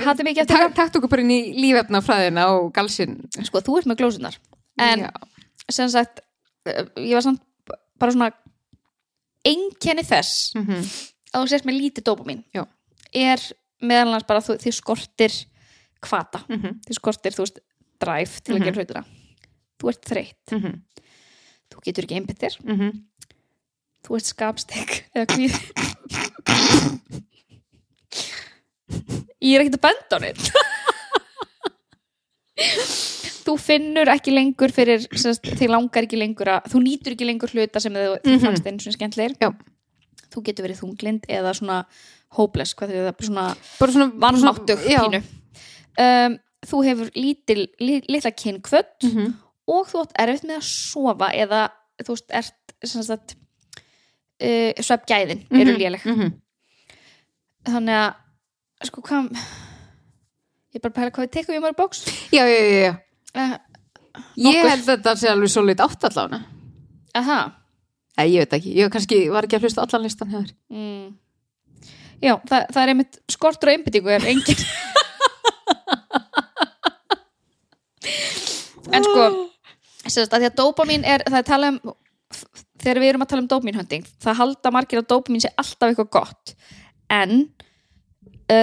[0.04, 3.16] hattu mikið eftir Ta Takt okkur bara inn í lífefnafræðina og galsinn.
[3.34, 4.36] það sko, þú ert með glósunar
[4.78, 5.10] en Já.
[5.70, 6.20] sem sagt
[6.66, 7.42] eh, ég var samt
[7.98, 8.30] bara svona
[9.44, 10.84] einkenni þess Mm
[11.32, 12.66] að þú sést með lítið dópamin Já.
[13.16, 13.40] er
[13.80, 15.32] meðal annars bara þú, þið skortir
[16.04, 16.74] kvata, Mhm.
[16.84, 17.58] þið skortir þú veist,
[17.98, 19.04] drive til að gera hlutina
[19.80, 20.82] þú ert þreytt, Mhm.
[21.72, 23.02] þú getur ekki einbytt þér Mhm.
[24.04, 25.56] þú ert skapstek eða kvíð
[29.42, 30.44] ég er ekkert að benda á neitt
[33.42, 37.80] þú finnur ekki lengur fyrir þig langar ekki lengur að þú nýtur ekki lengur hluta
[37.82, 38.40] sem þau mm Mhm.
[38.44, 39.50] fannst einu svona skemmtlegir Já.
[40.32, 41.78] þú getur verið þunglind eða svona
[42.36, 43.46] hopeless, hvað þau það svona
[43.80, 44.78] Bara svona vannmáttug
[45.98, 49.34] um, þú hefur lítil, li, litla kynkvöld Mhm.
[49.68, 51.70] og þú átt erfitt með að sofa eða
[52.02, 52.54] þú veist, ert
[54.42, 55.80] uh, svefgæðin eru Mhm.
[55.82, 56.32] léleg Mhm.
[57.66, 58.14] þannig að
[58.88, 61.98] sko hvað ég er bara að pæla hvað við tekum í mörg bóks
[62.32, 62.92] Já, já, já, já.
[63.36, 63.56] uh,
[64.36, 66.42] Ég held að þetta sé alveg svo lit átt allavega.
[67.16, 67.40] aha
[68.12, 68.70] Nei, ég veit ekki.
[68.76, 70.50] Ég kannski var ekki að hlusta allan listan hefur.
[70.68, 71.06] mm.
[72.20, 74.60] já, það, það er einmitt skortur og einbyttingu er engin
[78.92, 79.24] en sko
[80.10, 81.78] sérst að því að dópamin er það er tala um
[82.82, 86.10] þegar við erum að tala um dópaminhönding það halda margir að dópamin sé alltaf eitthvað
[86.18, 86.54] gott
[87.12, 87.46] en uh,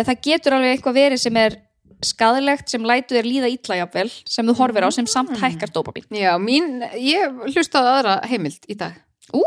[0.08, 1.58] það getur alveg eitthvað verið sem er
[2.06, 6.06] skadilegt sem lætu þér líða illa jafnvel sem þú horfir á sem samt hækkar dópamin
[6.16, 8.96] Já, mín, ég hlustaði aðra heimild í dag
[9.36, 9.42] Ú,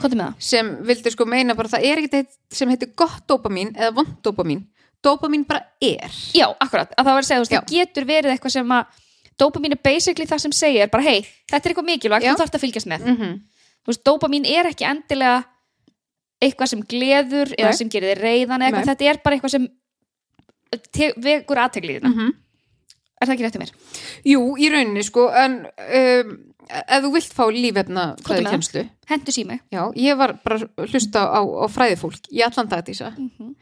[0.00, 0.38] hvað er með það?
[0.42, 4.16] sem vildi sko meina bara það er ekkert eitt sem heitir gott dópamín eða vond
[4.26, 4.64] dópamín.
[5.04, 6.10] Dópamín bara er.
[6.34, 8.96] Já, akkurat, að það var að segja, þú veist, það getur verið eitthvað sem að
[9.38, 11.20] dópamin er basically það sem segir bara hei,
[11.52, 12.32] þetta er eitthvað mikilvægt, Já.
[12.34, 13.36] þú þarft að fylgjast með Mm -hmm.
[13.86, 15.44] þú veist, dópamin er ekki endilega
[16.42, 17.78] eitthvað sem gleður eða Nei.
[17.78, 19.68] sem gerir þið reyðan eða eitthvað, þetta er bara eitthvað sem
[21.24, 22.32] vekur aðtegliðina, Mhm.
[23.20, 23.72] er það ekki rétt um mér?
[24.24, 28.52] Jú, í rauninni sko, en um, ef þú vilt fá lífefna Komdu fræði með það.
[28.56, 32.84] kemslu, Hentu sími já, ég var bara að hlusta á, á fræðifólk í allan dag
[32.84, 33.14] dísa.
[33.16, 33.54] mm -hmm.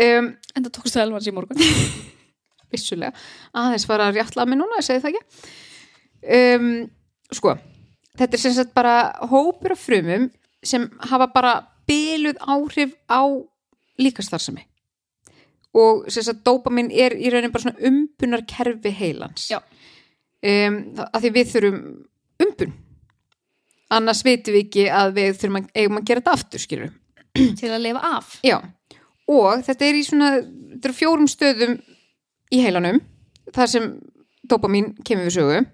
[0.00, 1.56] Um, en það tókstu elvans í morgun
[2.72, 3.12] vissulega,
[3.54, 6.90] aðeins var að rjátla að mig núna, ég segi það ekki um,
[7.32, 7.56] sko
[8.18, 10.30] þetta er sem sagt bara hópur af frumum
[10.62, 13.26] sem hafa bara byluð áhrif á
[13.98, 14.64] líkastarsami
[15.76, 21.32] og sem sagt dópamin er í raunin bara svona umbunar kerfi heilans um, að því
[21.36, 21.80] við þurfum
[22.40, 22.74] umbun.
[23.90, 26.92] Annars veitum við ekki að við þurfum að, eigum að gera þetta aftur skilur
[27.60, 28.34] til að lifa af.
[28.46, 28.58] Já,
[29.30, 30.30] og þetta er í svona,
[30.74, 31.76] þetta er fjórum stöðum
[32.50, 33.00] í heilanum,
[33.54, 33.88] þar sem
[34.50, 35.64] dopamin kemur við sögu.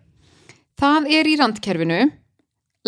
[0.77, 2.01] Það er í randkerfinu,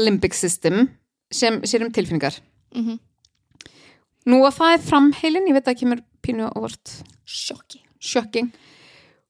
[0.00, 0.90] limbic system,
[1.32, 2.40] sem sér um tilfinningar.
[2.76, 2.98] mm
[4.28, 6.94] Nú að það er framheilin, ég veit að það kemur pínu ávart
[7.28, 7.82] sjokki.
[7.98, 8.52] Shocking.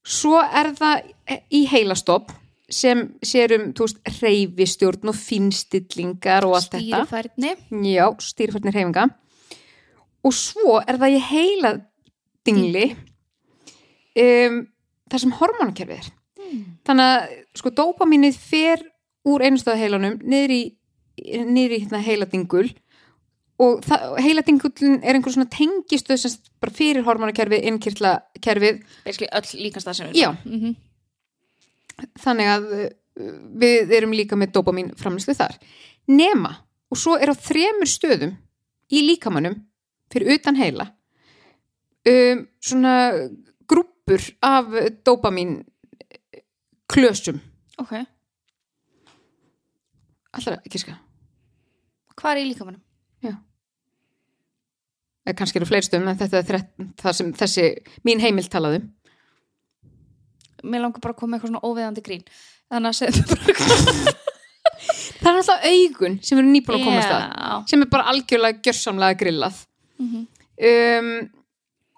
[0.08, 1.12] Svo er það
[1.54, 2.32] í heilastopp
[2.68, 7.04] sem sér um, þú veist, reyfistjórn og finstillingar og allt þetta.
[7.06, 7.54] stýrifærni.
[7.94, 9.06] Já, stýrifærnir reyfinga
[10.26, 11.72] og svo er það í heila
[12.46, 12.86] dingli
[14.18, 14.60] um,
[15.08, 16.10] þar sem hormonakerfið er.
[16.88, 18.84] Þannig að sko dópaminið fer
[19.28, 20.62] úr einustöða heilanum niður í,
[21.44, 22.66] niður í hérna, heila dingul
[23.58, 29.30] og það, heila dingullin er einhver svona tengistöð sem bara fyrir hormonakerfið, innkirtla kerfið basically
[29.34, 30.30] öll líkast það sem Já.
[30.44, 30.74] mm -hmm.
[32.22, 32.88] þannig að uh,
[33.58, 35.58] við erum líka með dopamin framlýslu þar.
[36.06, 36.54] Nema,
[36.90, 38.36] og svo er á þremur stöðum
[38.88, 39.58] í líkamannum
[40.12, 40.88] fyrir utan heila
[42.08, 42.94] um, svona
[43.68, 44.72] grúppur af
[45.04, 45.58] dopamin
[46.88, 47.40] klösum
[47.78, 47.94] ok,
[50.32, 50.96] allra ekki ska
[52.18, 52.82] hvað er í líkamannum?
[53.22, 53.36] eða
[55.36, 56.70] kannski eru fleiri stöðum en þetta er þrett,
[57.02, 57.66] það sem þessi
[58.08, 58.88] mín heimild talaði um.
[60.68, 62.24] Mér langar bara að koma eitthvað svona óveðandi grín.
[62.68, 64.16] Þannig að segja bara
[65.18, 67.52] það er alltaf augun sem eru nýbúin að komast að Já.
[67.70, 69.64] sem er bara algjörlega gjörsamlega grillað.
[69.98, 70.26] Mhm.
[70.70, 71.12] um,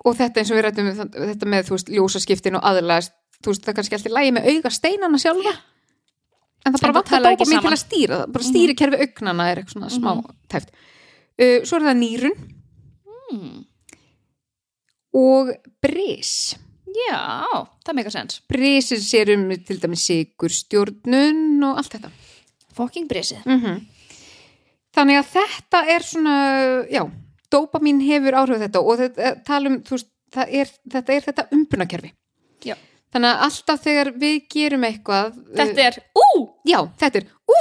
[0.01, 3.97] og þetta eins og við rættum um þetta með veist ljósaskiptin og aðlæðast það kannski
[3.97, 5.53] alltaf lægi með auga steinana sjálfa
[6.65, 9.61] en það bara vantar dópa mér til að stýra það bara stýri kerfi augnana er
[9.61, 10.11] eitthvað svona smá
[10.53, 12.37] tæft uh, svo er það nýrun
[13.31, 13.63] Mm.
[15.21, 16.57] og bris
[16.91, 17.21] já,
[17.87, 22.13] það meika sens brisir sér um til dæmis sigur stjórnun og allt þetta
[22.75, 23.81] fucking brisið mm
[24.97, 26.37] þannig að þetta er svona
[26.91, 27.03] já,
[27.53, 30.09] dópamin hefur áhrif þetta og þetta, talum, veist,
[30.47, 32.11] er, þetta er þetta umbunakerfi
[32.67, 32.75] Já.
[33.15, 36.27] þannig að alltaf þegar við gerum eitthvað Þetta er, ú,
[36.69, 37.61] já, þetta er, ú,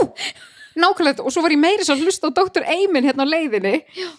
[0.80, 1.28] nákvæmlega þetta.
[1.30, 2.66] og svo var ég meiri svo að hlusta á Dr.
[2.66, 4.10] Eymin hérna á leiðinni já.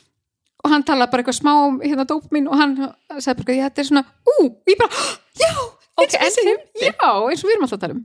[0.60, 2.74] Og hann talaði bara eitthvað smá um hérna dópamin og hann
[3.18, 5.04] sagði bara, já, þetta er svona, ú, og ég bara,
[5.42, 5.52] já,
[6.00, 6.88] eins og en við fyndið.
[6.88, 8.02] já, eins og við erum alltaf að tala um.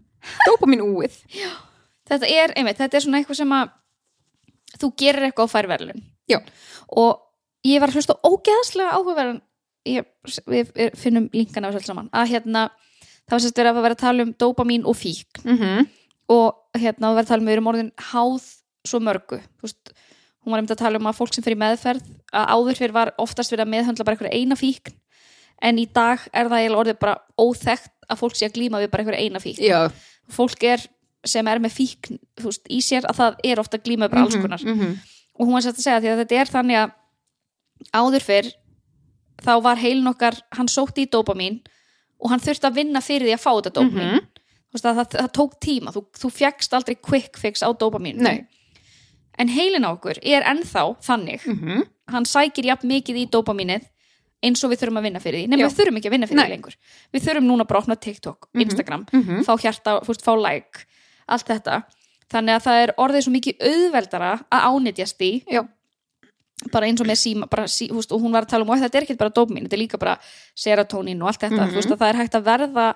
[0.48, 1.18] Dópamin úið,
[2.12, 3.76] þetta er, einmitt, þetta er svona eitthvað sem að
[4.76, 6.40] þú gerir eitthvað og fær verðlun Já.
[7.00, 7.22] og
[7.68, 9.44] ég var að hlusta á ógeðslega áhugaverðan
[9.86, 12.64] við finnum linkana á þessu alls saman að hérna,
[13.28, 15.86] það var sérst verið að vera að tala um dópamín og fík mm
[16.32, 18.46] og hérna það var að tala um við erum orðin háð
[18.86, 19.38] svo mörgu.
[19.60, 19.92] Þú veist,
[20.46, 23.12] hún var einmitt að tala um að fólk sem fyrir meðferð að áður fyrir var
[23.22, 24.94] oftast verið að meðhöndla bara einhverja eina fíkn
[25.66, 28.92] en í dag er það eiginlega orðið bara óþekkt að fólk sé að glíma við
[28.94, 29.64] bara einhverja eina fíkn.
[29.66, 29.80] Já,
[30.30, 30.84] fólk er
[31.26, 34.26] sem er með fíkn þú veist, í sér að það er ofta að glíma bara
[34.28, 34.62] alls konar.
[34.62, 34.96] mm
[35.36, 36.92] og hún var sett að segja því að þetta er þannig að
[37.92, 38.46] áður fyrr
[39.44, 41.58] þá var heilin okkar, hann sótti í dópamín
[42.24, 44.14] og hann þurfti að vinna fyrir því að fá þetta dópamín.
[44.14, 44.30] Mhm.
[44.72, 48.18] þú veist að það, það tók tíma, þú, þú fjekst aldrei quick fix á dópamín
[48.24, 48.48] Nei.
[49.38, 51.84] En heilin á okkur er ennþá þannig, -hmm.
[52.14, 53.84] hann sækir jafn mikið í dópamínið
[54.46, 55.58] eins og við þurfum að vinna fyrir því.
[55.58, 55.68] Já.
[55.68, 56.46] við þurfum ekki að vinna fyrir Nei.
[56.46, 56.76] því lengur.
[57.14, 59.44] Við þurfum núna bara að opna TikTok, Instagram Mhm.
[59.46, 60.86] fá hjarta, fúst, fá like
[61.28, 61.84] allt þetta,
[62.30, 65.68] þannig að það er orðið svo mikið auðveldara að ánýtjast í já,
[66.72, 68.78] bara eins og með síma bara, sí, húst, og hún var að tala um og
[68.78, 70.20] þetta er ekki bara dopamín, þetta er líka bara
[70.56, 72.96] serotonin og allt þetta, þú veist að það er hægt að verða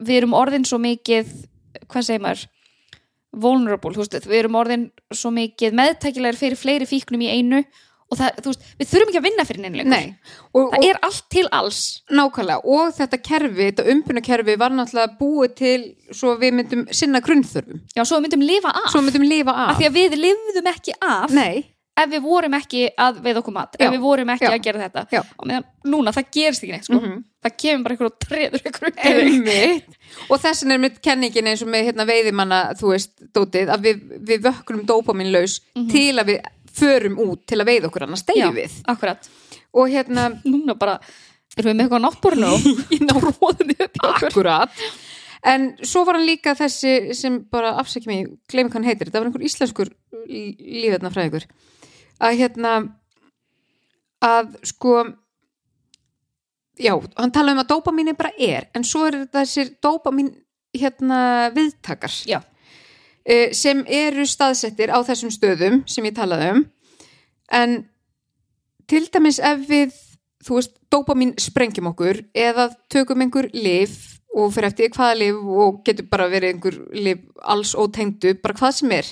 [0.00, 1.26] við erum orðin svo mikið
[1.90, 2.46] hvað segir maður
[3.32, 7.62] vulnerable, þú veist, við erum orðin svo mikið meðtækilegar fyrir fleiri fíknum í einu
[8.10, 10.14] og það, þú veist, við þurfum ekki að vinna fyrir neinu lengur,
[10.74, 11.80] það er allt til alls.
[12.10, 12.64] Nákvæmlega.
[12.74, 15.76] Og þetta kerfi, þetta umbunakerfi var náttúrulega búið til
[16.10, 19.54] svo við myndum sinna grunnþörfum, já, svo við myndum lifa af, svo við myndum lifa
[19.54, 19.78] af af.
[19.78, 21.36] því að við lifðum ekki af.
[21.36, 21.62] Nei,
[22.02, 24.52] ef við vorum ekki að veið okkur mat ef við vorum ekki Já.
[24.54, 25.20] að gera þetta Já.
[25.36, 27.00] og meðan núna það gerist ekki neitt sko.
[27.00, 27.18] Mhm.
[27.44, 28.90] það kemur bara einhver og treður ykkur
[29.30, 29.82] í.
[30.28, 34.02] Og þessin er mitt kenningin eins og með hérna, veiðimanna, þú veist, dótið, að við,
[34.28, 35.60] við vökkunum dópaminlaus
[35.90, 36.40] til að við
[36.80, 38.76] förum út til að veiða okkur annars deyju við.
[38.92, 39.30] akkurat,
[39.72, 40.98] Og hérna, núna bara
[41.56, 44.82] erum við með eitthvað náttúrinu og upp í okkur akkurat.
[45.40, 49.22] En svo var hann líka þessi sem bara afsækja mig, gleymi hvað hann heitir, þetta
[49.22, 49.92] var einhver íslenskur
[50.28, 51.46] lífetna fræðikur.
[52.20, 52.74] Að hérna,
[54.20, 54.98] að sko,
[56.76, 60.34] já, hann talaði um að dópamín bara er, en svo er þessir dópamín
[60.76, 62.12] hérna viðtakar.
[62.28, 62.42] Já.
[63.24, 66.62] eh, sem eru staðsettir á þessum stöðum sem ég talaði um
[67.50, 67.76] en
[68.90, 69.92] til dæmis ef við
[70.44, 75.80] þú veist, dópamin sprengjum okkur eða tökum einhver lif og fyrir eftir hvaða lif og
[75.86, 79.10] getur bara verið einhver lif alls ótengdu bara hvað sem er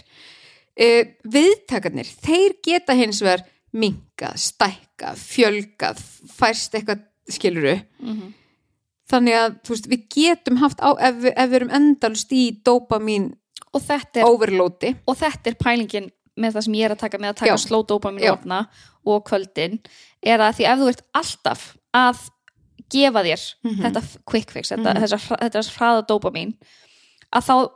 [0.78, 0.88] e,
[1.26, 3.42] viðtakarnir, þeir geta hins vegar
[3.74, 5.98] minkað, stækkað fjölgað,
[6.38, 8.34] færst eitthvað skiluru Mhm.
[9.10, 12.62] þannig að veist, við getum haft á ef, ef við erum endalst í
[13.84, 17.28] þetta, er, overloadi og þetta er pælingin með það sem ég er að taka með
[17.34, 18.32] að taka sló dópamin Já.
[18.36, 18.68] orna
[19.04, 19.78] og kvöldin
[20.22, 22.30] er að því ef þú ert alltaf að
[22.88, 23.82] gefa þér Mhm.
[23.82, 25.02] þetta f- quick fix, þetta, Mhm.
[25.02, 26.54] þessa, hra- þetta hraða dópamin
[27.32, 27.70] að þá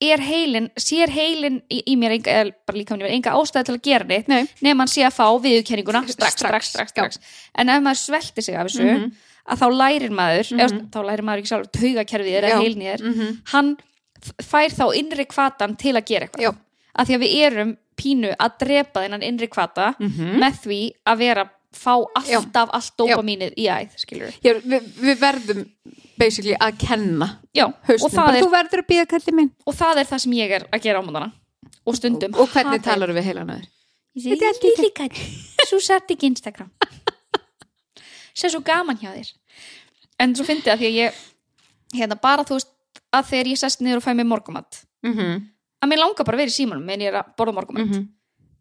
[0.00, 3.74] er heilin, sér heilin í, í mér enga, eða bara líka mér enga ástæði til
[3.78, 4.42] að gera neitt Nei.
[4.62, 7.18] nema hann sé að fá viðurkenninguna strax, strax, Strax, strax,
[7.56, 9.12] en ef maður svelti sig af þessu Mhm.
[9.48, 10.60] að þá lærir maður Mhm.
[10.60, 13.40] eða, þá lærir maður ekki sjálfur taugakerfið er eða heilin er Mhm.
[13.52, 13.76] hann
[14.22, 16.56] f- fær þá innri kvatan til að gera eitthvað
[16.98, 20.36] að því að við erum pínu að drepa þennan innri kvata Mhm.
[20.38, 25.66] með því að vera fá alltaf allt dópamínið í æð skilur Já, við, við verðum
[26.18, 28.44] basically að kenna Já, og það, er,
[29.66, 31.32] og það er það sem ég er að gera á mótana.
[31.86, 32.34] Og stundum.
[32.34, 33.66] Og hvernig hata ég- talar við heilan aður
[34.16, 35.10] Ég er kall,
[35.68, 36.26] svo sett ekki.
[36.32, 36.70] Instagram.
[38.36, 39.30] Sér svo gaman hjá þér.
[40.20, 41.20] En svo fyndi að því að ég
[41.96, 42.72] hérna bara þú veist
[43.12, 45.42] að þegar ég sest niður og fæ mér morgumat mm -hmm.
[45.84, 48.08] að mér langar bara að vera í símanum en ég er að borða morgumat Mhm.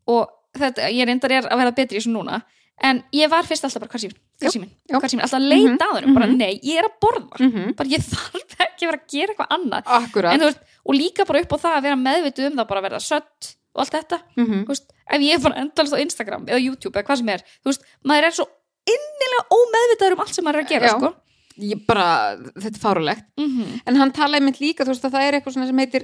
[0.07, 2.41] og þetta, ég reyndar er að vera betri í þessu núna
[2.83, 4.97] en ég var fyrst alltaf bara hvað símin, hvað símin, já.
[4.99, 6.38] hvað símin alltaf að leita Mhm, að þeim, bara mhm.
[6.38, 7.39] nei, ég er að borða.
[7.39, 7.75] Mhm.
[7.75, 9.83] bara ég þarf ekki að vera að gera eitthvað annað.
[9.99, 10.33] Akkurat.
[10.33, 12.79] En, þú veist, og líka bara upp á það að vera meðvituð um það bara
[12.81, 14.19] að verða sött og allt þetta.
[14.38, 14.63] Mhm.
[14.65, 17.39] þú veist, ef ég er bara endalast á Instagram eða YouTube eða hvað sem er,
[17.63, 18.45] þú veist, maður er svo
[18.85, 21.13] innilega ómeðvitaður um allt sem maður er að gera sko.
[21.57, 25.23] Ég bara, þetta er fárulegt mm en hann talaði mynd líka, þú veist að það
[25.27, 26.03] er eitthvað sem heitir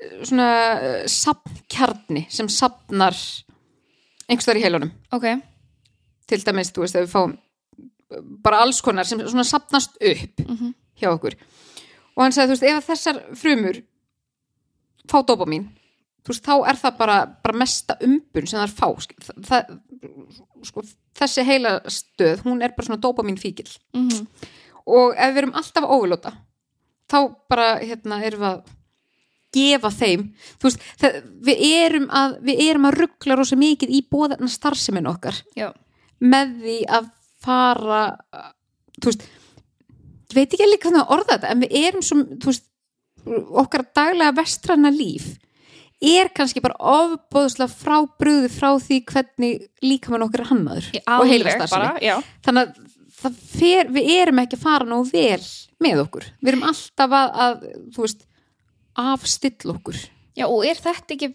[0.00, 3.16] eh, svona uh, sapnkjarni sem sapnar
[4.28, 4.92] einhvers þar í heilunum.
[5.12, 5.26] Ok,
[6.28, 7.32] til dæmis, þú veist, ef við fáum
[8.12, 10.74] eh, bara alls konar sem svona sapnast upp Mhm.
[11.00, 11.34] hjá okkur
[12.16, 13.82] og hann sagði, þú veist, ef að þessar frumur
[15.08, 15.68] fá dópamin
[16.24, 18.88] þú þú veist, þá er það bara, bara mesta umbun sem það er fá
[19.48, 19.78] það,
[20.68, 20.82] sko,
[21.18, 24.26] þessi heila stöð, hún er bara svona dopamin fíkil Mhm.
[24.86, 26.32] og ef við erum alltaf að overlóta
[27.08, 28.62] þá bara, hérna, erum við að
[29.52, 30.22] gefa þeim
[30.60, 35.06] þú veist, það, við erum að við erum að ruggla rosa mikið í bóðarna starfsemin
[35.08, 35.72] okkar Já.
[36.20, 37.10] Með því að
[37.44, 38.02] fara
[38.98, 39.26] þú veist
[40.28, 42.66] ég veit ekki líka hvernig að orða þetta en við erum svo, þú veist
[43.62, 45.30] okkar daglega vestræna líf
[45.98, 52.04] er kannski bara ofbóðslega frá brugði frá því hvernig líkamann okkar er hannaður og Alveg
[52.04, 52.14] já.
[52.46, 52.86] þannig að
[53.18, 55.42] fer, við erum ekki að fara nóg vel
[55.82, 56.28] með okkur.
[56.40, 58.24] Við erum alltaf að, að veist,
[58.98, 60.00] afstill okkur.
[60.38, 61.32] Já, og er þetta ekki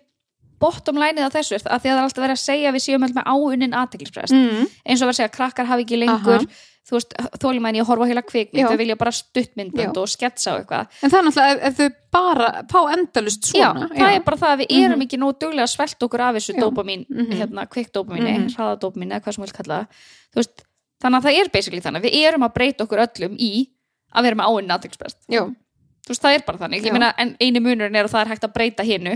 [0.63, 2.86] bottom lineið af þessu, að því að það er alltaf verið að segja að við
[2.88, 4.69] séum öll með áunnin aðteklisprest mm.
[4.88, 6.62] eins og verið að segja að krakkar hafi ekki lengur Aha.
[6.84, 8.67] þú veist, þólumæni að horfa á heila kvikmynd Já.
[8.71, 10.02] þau vilja bara stuttmyndbönd Já.
[10.04, 13.88] og sketsa á eitthvað en það er náttúrulega ef, ef þau bara fá endalust svona
[13.88, 15.06] já, það er bara það að við erum Mhm.
[15.08, 16.60] ekki nóg duglega að svelta okkur af þessu Já.
[16.65, 17.32] dópamin, Mhm.
[17.39, 18.49] hérna, kvikkdópamini Mhm.
[18.58, 19.88] hraðadópamin eða hvað sem vil kalla það
[20.34, 20.63] Þú veist,
[21.04, 23.52] þannig að það er basically þannig við erum að breyta okkur öllum í
[24.13, 25.41] að vera með áinn aðteklisprest já,
[26.04, 28.32] þú veist, það er bara þannig, ég meina en eini munurinn er að það er
[28.34, 29.13] hægt að breyta hinnu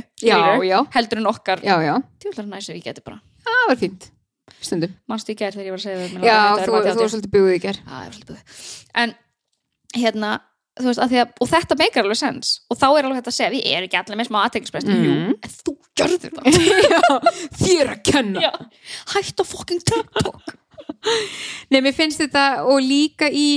[0.95, 1.63] heldur en okkar.
[1.63, 1.95] Já.
[2.23, 3.19] tjóðlar næsir ég geti bara.
[3.47, 4.11] Það var fínt.
[4.63, 4.93] Stundum.
[5.11, 7.55] Mannstu í gær þegar ég var að segja við já, þú, þú var svolítið búið
[7.57, 8.61] í ger Já, ég er svolítið búið.
[9.03, 9.13] En
[9.97, 10.29] hérna,
[10.87, 12.53] veist, að að og þetta meikar alveg sens.
[12.71, 15.03] Og þá er alveg þetta að segja, við erum ekki allir með smá aðteglisbrest Mhm.
[15.03, 16.47] jú, en þú gjörður það.
[17.61, 18.45] Þér að kenna.
[18.47, 18.51] Já,
[19.13, 20.55] hætt á fucking TikTok
[21.71, 23.47] Nei, mér finnst þetta og líka í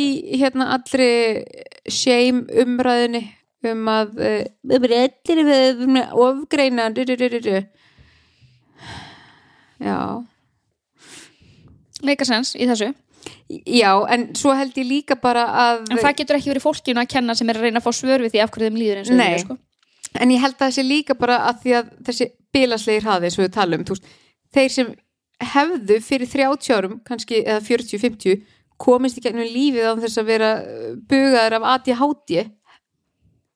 [0.40, 1.44] hérna allri
[1.90, 3.22] shame umræðinni
[3.70, 5.84] um að við erum allir við
[6.24, 7.60] ofgreina du, du, du, du, du.
[9.80, 9.96] Já
[12.06, 12.92] meikar sens í þessu,
[13.66, 17.10] Já, en svo held ég líka bara að en það getur ekki verið fólkinu að
[17.12, 19.10] kenna sem er að reyna að fá svör við því af hverju þeim líður eins
[19.10, 19.56] og líður, sko.
[20.22, 23.52] en ég held að þessi líka bara að því að þessi bilaslegir hraði sem við
[23.56, 24.14] talum þú veist,
[24.56, 24.92] þeir sem
[25.40, 28.40] hefðu fyrir 30 árum kannski eða 40-50
[28.80, 32.32] komist í gegnum lífið á þess að vera uh, bugaður af ADHD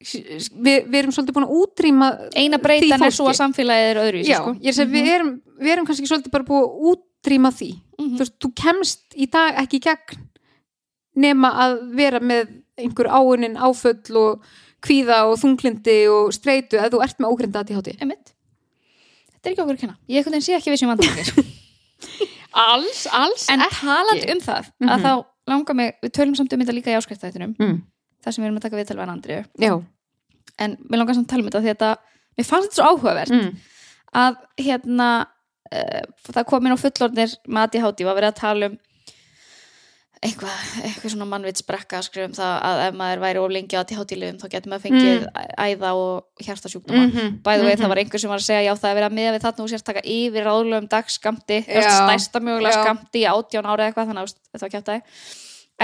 [0.04, 4.24] við, við erum svolítið búin að útrýma eina breytan er svo að samfélagið er öðru
[4.24, 4.52] Já, sko.
[4.58, 7.70] ég er að segja, við, erum, við erum kannski svolítið bara búin að útrýma því.
[7.94, 8.12] Mhm.
[8.12, 10.22] þú veist, þú kemst í dag ekki í gegn
[11.24, 14.46] nema að vera með einhver áunin áföll og
[14.84, 18.34] kvíða og þunglindi og streitu að þú ert með ADHD Einmitt.
[19.30, 19.98] þetta er ekki okkur að kenna.
[20.08, 21.54] Ég sé ekki við sem vandamir
[22.54, 25.04] Alls, alls en talandi um það að Mhm.
[25.04, 25.12] þá
[25.50, 27.82] langar mig, við tölum samt um þetta líka í áskriftættinum mm.
[28.24, 29.74] það sem við erum að taka viðtal við hann Andriu Já
[30.58, 31.92] en mér langar samt að tala um þetta því að þetta,
[32.38, 33.50] mér fannst þetta svo áhugavert mm.
[34.22, 35.08] að hérna
[35.74, 38.78] uh, það kom inn á fullorðnir með ADHD var verið að tala um
[40.24, 43.82] eitthvað, eitthvað svona mannvitsbrekka að skrifa um það að ef maður væri of lengi á
[43.82, 45.26] ADHD-liðum þá getur maður fengið
[45.60, 47.04] æða og hjartasjúkdóma.
[47.10, 47.36] -hmm.
[47.44, 49.34] bæðu veið það var einhver sem var að segja já það er verið að miða
[49.34, 51.60] við þarna og sérst taka yfir ráðlöfum dagskamti,
[52.40, 52.82] mögulega Já.
[52.82, 54.92] skamti í átján ára eitthvað þannig að þetta var kjátt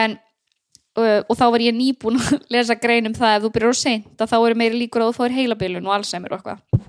[0.00, 0.18] en
[0.98, 3.82] uh, og þá var ég nýbúin að lesa grein um það ef þú byrjar á
[3.82, 6.84] seint að þá eru meiri líkur að þú fáir heilabilun og Alzheimer og eitthvað.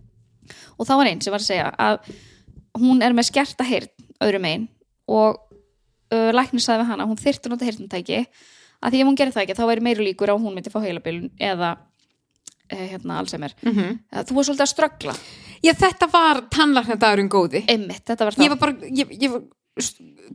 [0.77, 2.11] Og þá var einn sem var að segja að
[2.81, 3.91] hún er með skerta heyrn
[4.23, 4.67] öðrum einn
[5.11, 5.41] og
[6.11, 8.19] uh, læknir sagði við hana að hún þyrfti að nota heyrnatæki
[8.81, 10.79] að því ef hún gerir það ekki þá væri meiri líkur að hún myndi fá
[10.81, 13.53] heilabilun eða uh, hérna Alzheimer.
[13.61, 15.15] Mm Að þú var svolítið að ströggla.
[15.61, 17.63] Já, þetta var tannlarnadagurinn góði.
[17.69, 18.43] Einmitt, þetta var það.
[18.47, 19.41] Ég var bara, ég, ég var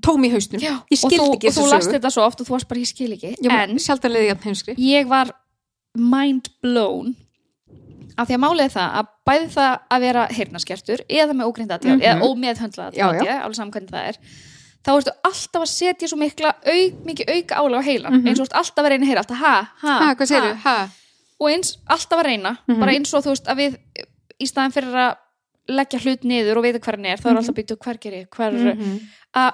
[0.06, 0.60] tóm í hausnum.
[0.62, 1.96] Já, Ég og skildi þú, ekki og þú þessu last sögu.
[1.98, 3.32] þetta svo oft og þú varst bara, ég skil ekki.
[3.36, 4.74] Ég en var sjaldan leiði jafn heimskri.
[4.78, 5.32] ég var
[5.96, 7.14] mind blown
[8.16, 11.78] af því að málið er það að bæði það að vera heyrnaskertur eða með ógrinda
[11.82, 12.00] Mhm.
[12.00, 13.34] eða ómeðhöndla Já, já.
[13.42, 14.18] alveg saman hvernig það er
[14.86, 18.26] þá ertu alltaf að setja svo mikla auk, mikið auka álega á heilan Mhm.
[18.28, 20.54] eins og þú ert alltaf að reyna að heyra alltaf ha, ha, Ha, hvað ha.
[20.64, 20.88] Ha?
[21.40, 22.80] og eins alltaf að reyna Mhm.
[22.80, 23.76] bara eins og þú veist að við
[24.40, 25.16] í staðan fyrir að
[25.68, 27.38] leggja hlut niður og vita hver hann er þá er Mhm.
[27.42, 29.00] alltaf byggja hver gerir hver, Mhm.
[29.34, 29.52] að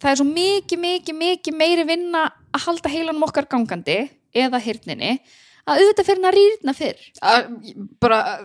[0.00, 5.20] það er svo mikið, mikið, mikið meiri vinna að halda heilanum okkar gangandi eða hirninni
[5.68, 8.38] að auðvitað fyrir hann að rýrna fyrr Að- bara,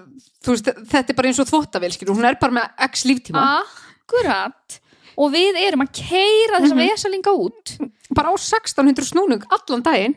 [0.44, 3.64] þú veist, þetta er bara eins og þvóttavél skilur, hún er bara með x líftíma
[4.10, 4.80] Akkurat
[5.20, 6.84] og við erum að keira þessa Mhm.
[6.88, 7.76] vesalinga út.
[8.16, 10.16] Bara á 1600 snúnung allan daginn.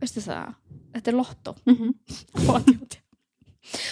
[0.00, 0.54] Veistu það,
[0.94, 1.94] þetta er lottó mm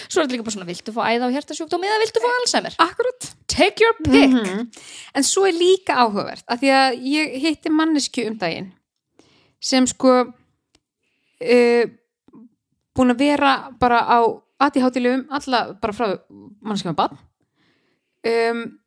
[0.09, 2.29] svo er þetta líka bara svona, viltu fá æða á hjertasjúkdóm eða viltu fá
[2.81, 3.27] akkurat.
[3.47, 4.31] Take your pick.
[4.31, 4.71] Mhm.
[5.13, 8.71] en svo er líka áhugavert að því að ég hitti mannesku um daginn
[9.61, 10.33] sem sko
[11.41, 11.85] uh,
[12.97, 14.19] búin að vera bara á
[14.59, 16.17] ADHD-lifum alla bara frá
[16.63, 17.17] manneskjum að bann
[18.25, 18.79] um,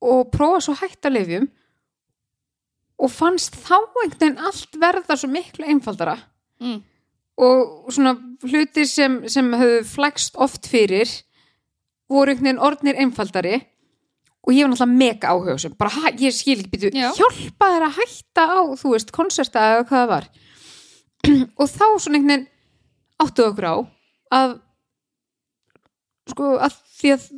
[0.00, 1.48] og prófa svo hægt að lifjum
[3.00, 6.16] og fannst þá einhvern veginn allt verða svo miklu einfaldara
[6.60, 6.78] mm.
[7.40, 11.10] og svona hlutir sem, sem höfðu flækst oft fyrir
[12.10, 13.60] voru einhvern veginn orðnir einfaldari
[14.40, 17.10] og ég var náttúrulega mega áhuga bara, ég skil ekki býtu, Já.
[17.16, 20.30] hjálpa þér að hætta á, þú veist, konserta eða hvað það var
[21.60, 22.48] og þá svona einhvern veginn
[23.20, 23.74] áttu okkur á
[24.40, 24.56] að
[26.30, 27.28] sko, að því að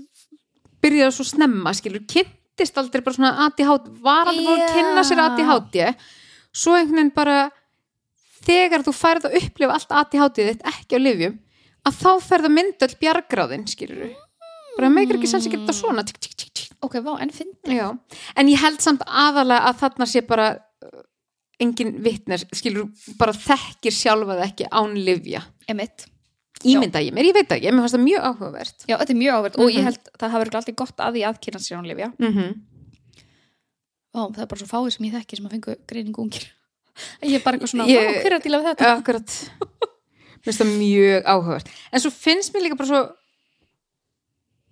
[0.82, 2.04] byrjaði svo snemma, skilur,
[2.52, 5.78] kynntist aldrei bara svona ADHD, var aldrei búin að kynna sér ADHD
[6.52, 7.50] svo einhvern veginn bara
[8.42, 11.38] þegar þú færð að upplifa allt ADHD þitt ekki á lifjum
[11.88, 14.12] að þá ferð að mynda all bjargráðin skilur
[14.76, 17.52] bara meikir ekki sens að gera þetta svona tík, tík, tík, ok, vá, en finn
[17.68, 21.02] en ég held samt aðalega að þarna sé bara uh,
[21.60, 22.88] engin vitnir, skilur
[23.20, 26.06] bara þekkir sjálfa það ekki án lifja emitt
[26.64, 28.84] ímynda ég mér, ég veit ekki, mér fannst það mjög áhugavert.
[28.88, 29.76] Já, þetta er mjög áverð og Mhm.
[29.78, 32.32] ég held það hafa verið alltaf gott að því að kynna sér án lifja mm
[32.32, 32.52] -hmm.
[34.14, 36.44] Ó, það er bara svo fáið sem ég þekki sem að fengu greiningu ungir.
[37.22, 38.22] Ég er bara eitthvað svona, Ég- ég...
[38.22, 38.96] hver er að díla við þetta?
[38.98, 39.50] akkurat.
[40.42, 41.68] Mér finnst það mjög áhugavert.
[41.92, 43.16] En svo finnst mér líka bara svo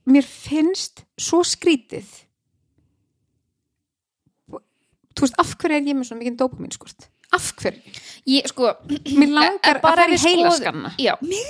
[0.07, 2.05] mér finnst svo skrítið
[5.15, 7.81] þú veist, af hverju er ég með svona mikið dópamin skort af hverju,
[8.27, 8.73] Ég, sko,
[9.15, 10.91] mér langar að fara í heilaskanna.
[10.99, 11.47] Já, mig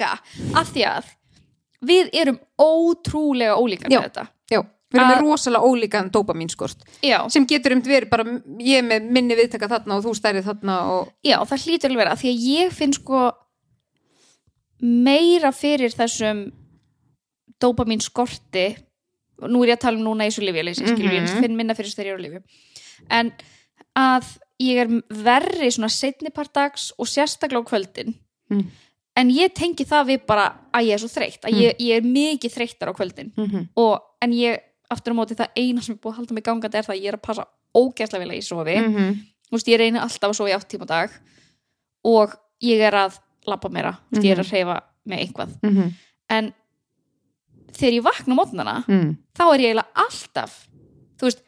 [0.00, 0.10] líka
[0.56, 1.08] af því að
[1.90, 4.00] við erum ótrúlega ólíkar Já.
[4.00, 7.82] með þetta já, við erum með Að- rosalega ólíkan dópamin skort Já, sem getur um
[7.84, 8.24] verið bara
[8.60, 12.20] ég með minni viðtaka þarna og þú stærið þarna og já, það hlýtur alveg af
[12.24, 13.22] því að ég finn sko
[14.80, 16.46] meira fyrir þessum
[17.60, 18.70] dópamin skorti
[19.48, 21.88] nú er ég að tala um núna í þessu lifjaleysi mm ég finn minna fyrir
[21.90, 22.42] þess þegar ég er á lifju
[23.10, 23.32] en
[24.00, 24.30] að
[24.60, 24.90] ég er
[25.24, 28.14] verri svona setni part dags og sérstaklega á kvöldin
[28.50, 28.64] Mm.
[29.20, 30.46] En ég tengi það við bara
[30.76, 33.66] að ég er svo þreytt að ég, ég er mikið þreyttar á kvöldin mm -hmm.
[33.76, 34.60] og, en ég,
[34.90, 37.02] aftur á móti það eina sem er búið að halda mig gangandi er það að
[37.02, 37.44] ég er að passa
[37.76, 39.12] ógæslega vel að ég sofi Mm -hmm.
[39.50, 41.10] þú veist, ég reyni alltaf að sofa í átt tíma á dag
[42.04, 42.30] og
[42.62, 45.92] ég er að labba meira, þú veist, ég er að hreyfa með einhvað, Mhm.
[46.28, 46.52] en
[47.72, 49.16] þegar ég vakna mótnana Mm.
[49.34, 50.68] þá er ég eiginlega alltaf
[51.18, 51.38] þú veist,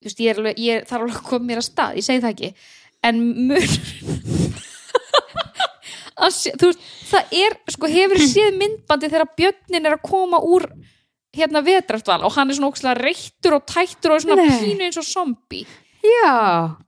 [0.00, 2.20] þú veist ég, er alveg, ég þarf alveg að koma mér að stað, ég segi
[2.20, 2.54] það ekki
[3.02, 3.16] en
[3.50, 4.69] að
[6.36, 10.66] sé, veist, það er sko, hefur séð myndbandi þegar björnin er að koma úr
[11.36, 14.50] hérna vetrartval og hann er svona ókslega reittur og tættur og svona Nei.
[14.50, 15.62] pínu eins og zombi
[16.00, 16.34] já,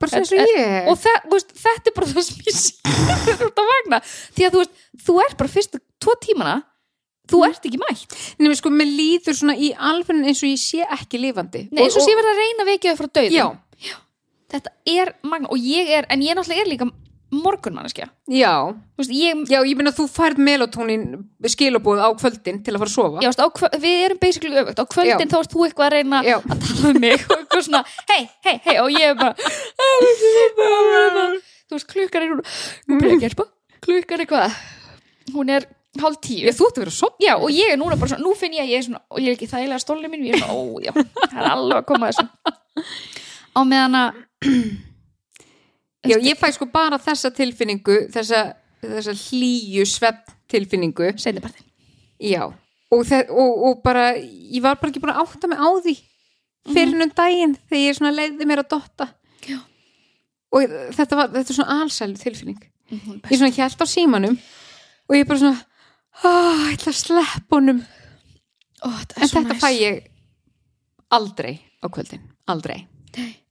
[0.01, 0.89] bara sem svo ég.
[0.91, 4.47] og það, veist, þetta er bara það sem ég sé þú ert að vagna því
[4.49, 6.59] að þú veist, þú ert bara fyrstu tvo tímana
[7.33, 8.16] þú ert ekki mætt.
[8.41, 11.66] Nefnir sko, mér líður svona í alveg eins og ég sé ekki lifandi.
[11.70, 13.61] Nei, eins og sé verið að reyna þau frá dauðum.
[13.83, 13.97] Já,
[14.53, 16.89] þetta er magna og ég er, en ég náttúrulega er líka
[17.33, 18.07] morgunmanneskja.
[18.28, 18.53] Já,
[19.49, 21.05] já, ég meina þú færð melatonin
[21.49, 23.22] skilabóð á kvöldin til að fara að sofa.
[23.24, 24.83] Já, veist, á, kvö- við erum basically öfugt.
[24.83, 25.33] Á kvöldin Já.
[25.33, 26.37] þá ert þú eitthvað að reyna Já.
[26.45, 29.35] að tala um mig og eitthvað svona, hei, hei, hei og ég er bara
[31.72, 33.49] þú veist, klukkan er gerpa,
[33.83, 34.59] klukkan er hvað?
[35.33, 35.66] Hún er
[36.03, 36.45] hálf tíu.
[36.49, 36.57] Ég,
[37.20, 39.20] já, og ég er núna bara svona, nú finn ég að ég er svona og
[39.24, 41.89] ég er ekki þægilega stólið mín, ég er svona, ó, já það er alveg að
[41.89, 42.26] koma þessu.
[43.53, 44.22] Á meðan að
[46.03, 48.43] Já, ég fæ sko bara þessa tilfinningu þessa,
[48.83, 51.13] þessa hlýju svepp tilfinningu.
[51.21, 51.69] Seinnipartin
[52.23, 55.95] Já, og, og, og bara ég var bara ekki búin að átta mig á því
[56.73, 59.09] fyrir um daginn þegar ég svona leiði mér að dotta.
[59.47, 59.59] Já.
[60.55, 62.61] og þetta var þetta er svona alsælu tilfinning.
[62.93, 64.39] Mhm, ég svona hjælt á símanum
[65.09, 65.59] og ég bara svona
[66.23, 67.83] ah, ég ætla að sleppa honum.
[68.83, 69.63] Er en þetta næs.
[69.63, 70.03] fæ ég
[71.13, 72.87] aldrei á kvöldin, aldrei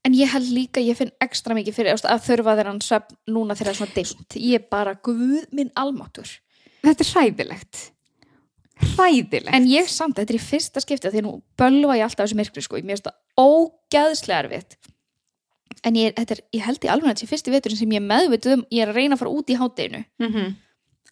[0.02, 3.68] En ég held líka, ég finn ekstra mikið fyrir að þurfa hann svefn núna þegar
[3.68, 4.38] það er svona dimmt.
[4.38, 6.40] Ég er bara, guð minn almáttur.
[6.82, 7.92] þetta er hræðilegt
[8.82, 12.26] hræðilegt En ég samt, þetta er í fyrsta skipti því að nú bölva ég alltaf
[12.26, 12.80] þessu myrkri sko.
[12.82, 14.78] Mér finnst það ógæðslega erfitt.
[15.88, 18.58] En ég, þetta er, ég held í alveg þessi fyrsti veturinn sem ég er meðvituð
[18.58, 20.52] um, ég er að reyna að fara út í hátdeinu mm -hmm.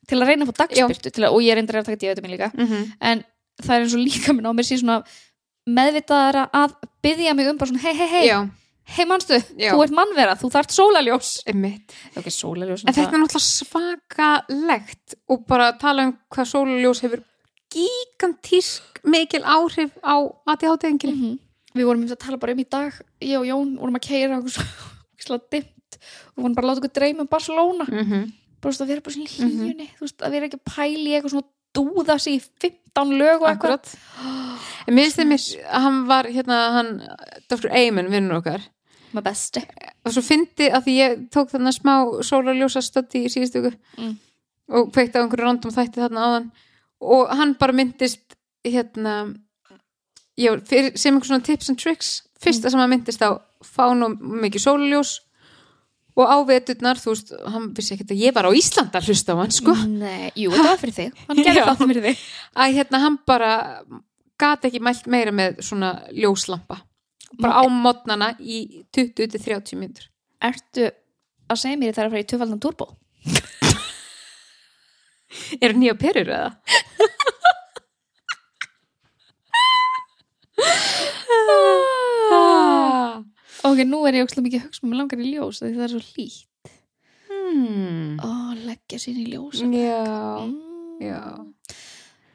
[0.10, 2.52] til að reyna að fá dagspyrtu að, og ég er reyndar að taka díu líka.
[3.02, 3.24] En
[3.64, 5.04] það er eins og líka síðan svona
[5.70, 8.50] meðvitaðara að byggja mig um bara svona, hei, hei, hei,
[8.96, 9.74] hei manstu, Já.
[9.74, 11.32] þú ert mannvera, þú þarft sólaljós.
[11.50, 12.84] einmitt Ok, sólaljós.
[12.86, 17.24] En þetta er náttúrulega svakalegt og bara tala um hvað sóluljós hefur
[17.70, 20.16] gigantísk mikil áhrif á
[20.50, 21.14] ADHD-engri.
[21.14, 21.38] -hmm.
[21.76, 24.38] við vorum um að tala bara um í dag ég og Jón vorum að keira
[24.40, 24.52] okkur
[25.18, 26.00] svo dimmt
[26.36, 28.32] og vorum bara að láta okkur dreyma um Barcelona Mm -hmm.
[28.62, 31.30] bara að vera bara svona í hlýjunni þú veist að vera ekki að pæli eitthvað
[31.30, 33.98] svona dúða sig í 15 lög og eitthvað Akkurat.
[34.88, 37.02] Mér finnst þeim að hann var hérna, hann,
[37.50, 37.70] Dr.
[37.70, 38.62] Eamon, vinnur okkar
[39.16, 39.64] með besti
[40.06, 41.94] og svo fyndi að því ég tók þarna smá
[42.26, 43.78] sólarljósa stötti í síðustu viku.
[44.00, 44.18] Mm.
[44.70, 46.50] og kveikti á einhverju random þætti þarna áðan.
[47.00, 48.36] Og hann bara myndist
[48.66, 49.16] hérna
[50.38, 52.12] já, fyrir, sem einhver svona tips and tricks.
[52.40, 55.16] Fyrsta sem hann myndist á fá nú mikið sólarljós.
[56.20, 59.34] Og á veturnar, þú veist, hann vissi ekkert að ég var á Íslanda að hlusta
[59.34, 59.76] á hann, sko.
[59.88, 61.22] Nei, jú, þetta var fyrir þig.
[61.30, 62.24] Hann gerði það fyrir þig.
[62.60, 63.52] Að hérna hann bara
[64.40, 66.82] gat ekki mælt meira með svona ljóslampa
[67.38, 70.08] bara á modnana í 20-30 mínútur
[70.42, 70.90] Ertu
[71.50, 72.88] að segja mér þetta er að fara í tvöfaldan turbo?
[75.62, 76.52] Er það nýja perur eða?
[83.70, 85.92] Ok, nú er ég ókslega mikið að hugsa mér langar í ljós því það er
[85.96, 86.46] svo hlýtt
[87.30, 88.18] Hmm.
[88.22, 88.30] Ó,
[88.62, 89.66] leggja sér í ljós Já,
[90.46, 91.02] mm.
[91.02, 91.22] já.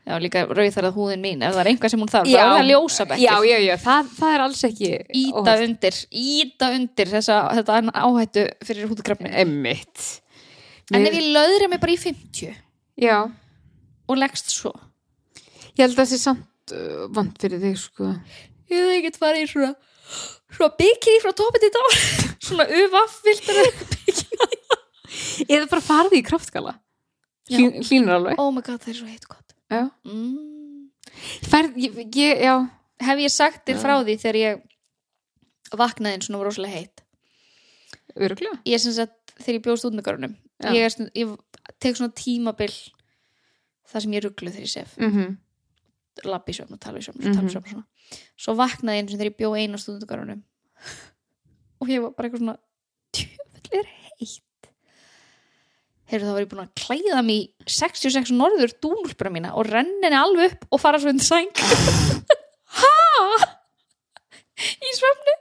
[0.04, 2.40] Já, líka rauð þar að húðin mín ef það er einhvað sem hún þarf, þá
[2.40, 5.62] er það ljósabekkir Já, já, já, það, það er alls ekki Íta óhollt.
[5.64, 10.02] undir, íta undir þessa, þetta áhættu fyrir húðukrafni Emmitt
[10.92, 12.52] En ef ég löðra mig bara í 50
[13.00, 13.16] Já,
[14.04, 14.74] og leggst svo?
[15.72, 18.12] Ég held að það sé samt uh, vant fyrir þig, sko.
[18.70, 19.72] Ég hef ekkert farið í svona
[20.54, 21.88] svona bikini frá topið til dál
[22.48, 23.66] svona uvaffvildur
[25.48, 26.76] Eða bara farið í kraftgala
[27.50, 28.38] Hlínur alveg.
[28.40, 29.43] Oh my god, það er svo heitt gott
[30.04, 30.90] Mm.
[31.50, 32.54] Færð, ég, ég, já
[33.04, 34.62] Hef ég sagt þér frá því þegar ég
[35.74, 37.02] vaknaði eins og var rosalega heitt
[38.14, 40.70] Öruglega Ég er sem sagt, þegar ég bjóðst út með görunum Já.
[40.72, 41.34] ég, ég
[41.82, 42.72] tek svona tímabil
[43.90, 44.94] það sem ég rugglu þegar ég sef.
[44.98, 45.36] Mm -hmm.
[46.30, 47.84] labbi í svefn og tala í svefn og svona.
[48.36, 50.42] Svo vaknaði eins og þegar ég bjó einu á stúdendagarunum
[51.80, 52.58] og ég var bara eitthvað svona
[53.12, 54.42] tjöfull er heitt
[56.14, 57.38] heyrðu þá var ég búin að klæða í
[57.76, 61.50] 66 norður dúnulpura mína og renna henni alveg upp og fara svo undir sæng.
[62.74, 63.46] Ha?
[64.58, 65.34] Í svefni.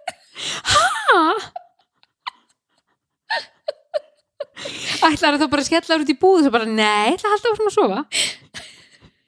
[5.03, 7.73] Ætlar það bara að skella út í búð og bara, nei, það halda áfram að
[7.73, 8.03] sofa.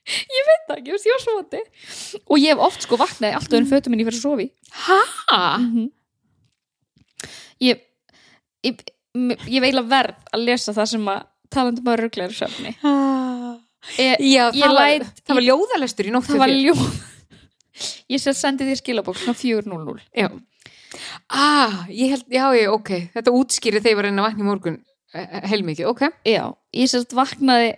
[0.05, 1.61] Ég veit það ekki, ég var svoti
[2.29, 4.45] og ég hef oft sko vaknaði allt öðrum fötum minni fyrir að sofi
[4.85, 4.99] Ha?
[5.57, 5.87] Mhm.
[7.65, 7.81] ég
[8.67, 8.83] ég,
[9.49, 11.23] ég veila verð að lesa það sem að
[11.53, 12.71] talandum að ruggla er svefni.
[13.99, 16.65] Ég, Já, Ég það, var, læt- það var ljóðalestur í nótt það var hjá þér.
[16.65, 16.81] ljóð
[18.15, 20.29] ég sér sendið þér skilabók svona 4.00 Já.
[21.29, 22.89] Ah, ég held, já, já, ok.
[23.13, 24.77] Þetta útskýri þegar ég var reyna að vakna í morgun
[25.13, 26.01] eh, heilmikið, ok.
[26.25, 26.43] Já,
[26.73, 27.75] ég sér vaknaði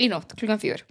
[0.00, 0.82] í nótt klukkan fjör.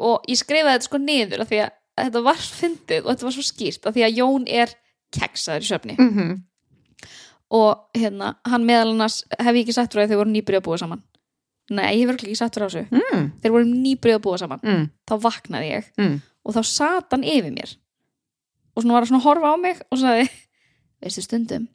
[0.00, 3.36] Og ég skrifaði þetta sko niður af því að þetta var fyndið og þetta var
[3.36, 4.72] svo skýrt af því að Jón er
[5.16, 6.36] keksaður í söfni mm -hmm.
[7.50, 10.60] Og hérna, hann meðal annars hef ég ekki sagt frá því að þau voru nýbyrjuð
[10.62, 11.02] að búa saman.
[11.70, 12.84] Nei, ég hef örugglega ekki sagt frá þessu.
[12.94, 14.62] Mm, þeir voru nýbyrjuð að búa saman.
[14.66, 15.90] Mm, þá vaknaði ég.
[16.00, 16.16] Mm.
[16.46, 17.74] og þá sat hann yfir mér.
[18.74, 20.26] Og svona var að svona horfa á mig og sagði,
[21.02, 21.68] veistu stundum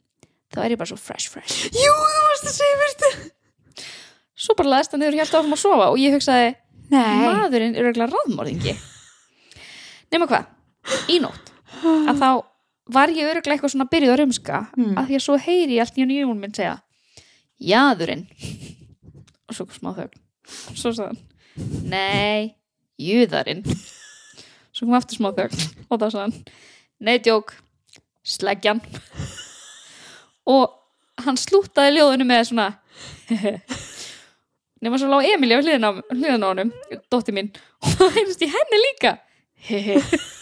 [0.54, 1.68] þá er ég bara svo fresh fresh.
[1.74, 3.10] Jú, þú varst að segja þetta
[4.36, 6.52] svo bara laðist hann niður og hjálpti áfram að sofa og ég hugsaði,
[6.92, 7.22] Nei.
[7.24, 8.74] Maðurinn er örgulega ráðmorðingi.
[10.14, 10.44] Nema hvað,
[11.10, 11.50] í nótt
[11.82, 12.28] að þá
[12.92, 14.92] var ég örgulega eitthvað svona byrjuð að rumska Mm.
[14.98, 16.76] að því að svo heyri ég allt í hann Jón minn segja
[17.60, 18.26] jaðurinn.
[19.48, 20.18] Og svo smá þögn.
[20.70, 21.22] Og svo sagði hann
[21.90, 22.54] nei,
[23.00, 23.62] júðarinn.
[24.72, 26.36] Svo kom aftur smá þögn og þá sagði hann
[27.00, 27.54] nei, djók,
[28.26, 28.80] sleggjan.
[30.46, 30.70] Og
[31.24, 32.68] hann slúttaði ljóðinu með svona
[34.84, 36.72] nema svo lá Emilja á hliðina á hliðina á honum,
[37.10, 37.50] dótti mín.
[37.82, 39.16] Og það heyrðist í henni líka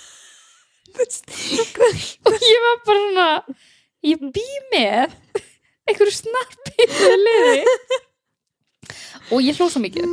[2.24, 3.28] og ég var bara svona
[4.04, 5.14] ég bý með
[5.90, 6.34] einhverju
[7.24, 7.64] liði.
[9.32, 10.04] Og ég hló svo mikið.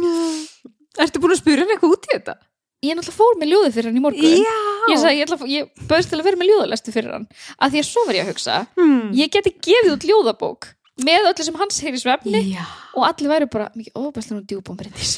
[1.01, 2.35] Ertu búin að spura hann eitthvað út í þetta?
[2.81, 4.35] ég náttúrulega fór með ljóðið fyrir hann í morgun.
[4.41, 4.59] Já.
[4.89, 7.27] Ég, sagði, ég, ætla, ég bauðst til að vera með ljóðalestu fyrir hann.
[7.61, 9.11] Að því að svo var ég að hugsa hmm.
[9.17, 10.69] ég geti gefið út ljóðabók
[11.05, 12.63] með öllu sem hans heyri svefni Já.
[12.97, 15.13] og allir væri bara mikið óbæslega hún djúbom breyndis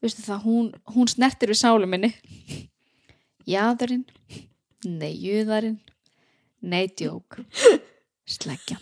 [0.00, 2.14] veistu það, hún, hún snertir við sálu minni.
[3.48, 4.06] Jáðurinn
[4.86, 5.78] nei, júðarinn
[6.60, 7.40] nei, djók.
[8.30, 8.80] Sleggjan.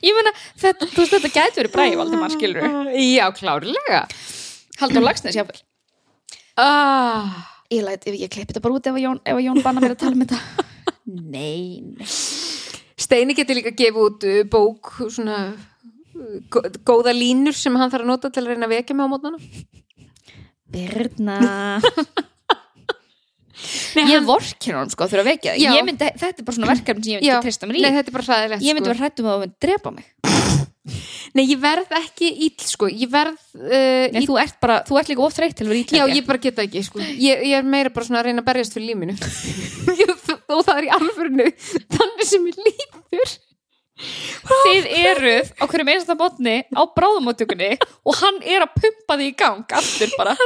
[0.00, 2.64] Ég meina þetta, þú veist, þetta gæti verið bræði Valdimar skilur
[2.98, 4.00] Já, klárlega.
[4.80, 5.60] Haldur Lagsnes jáfnvel
[6.60, 7.36] ah.
[7.72, 10.02] ég læt, ef ég klippi þetta bara út ef að Jón, Jón banna mér að
[10.02, 10.66] tala um þetta.
[11.36, 12.06] Nei, nei.
[13.00, 17.90] Steini getur líka að gefa út uh, bók svona uh, gó- góða línur sem hann
[17.90, 19.40] þarf að nota til að reyna að vekja mig á mótnana.
[20.70, 21.38] Birna
[23.96, 25.72] Nei, ég vorkir hann sko fyrir að vekja Já.
[25.86, 27.40] myndi, þetta er bara svona verkefni sem ég myndi Já.
[27.44, 27.84] treysta mér í.
[27.84, 28.92] Nei, þetta er bara hræðilegt ég myndi sko.
[28.94, 30.08] vera hrættum að það myndi drepa mig.
[31.36, 32.88] Nei, ég verð ekki ill sko.
[32.90, 35.80] Ég verð uh, Nei, þú ert bara, þú ert líka of þreytt til að vera
[35.80, 37.04] Já, ítlækja ég bara geta ekki sko.
[37.04, 40.88] Ég, ég er meira bara svona að reyna að berjast fyrir líminu Og það er
[40.88, 43.38] í alfurinu Þannig sem ég líður
[44.00, 49.34] þið eruð á hverjum einasta botni á bráðumóttökunni og hann er að pumpa því í
[49.42, 50.36] gang aftur bara.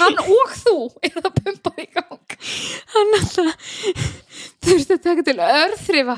[0.00, 2.15] Hann og þú er að pumpa því í gang
[2.94, 3.68] hann alltaf
[4.66, 6.16] þurfti að taka til örþrifa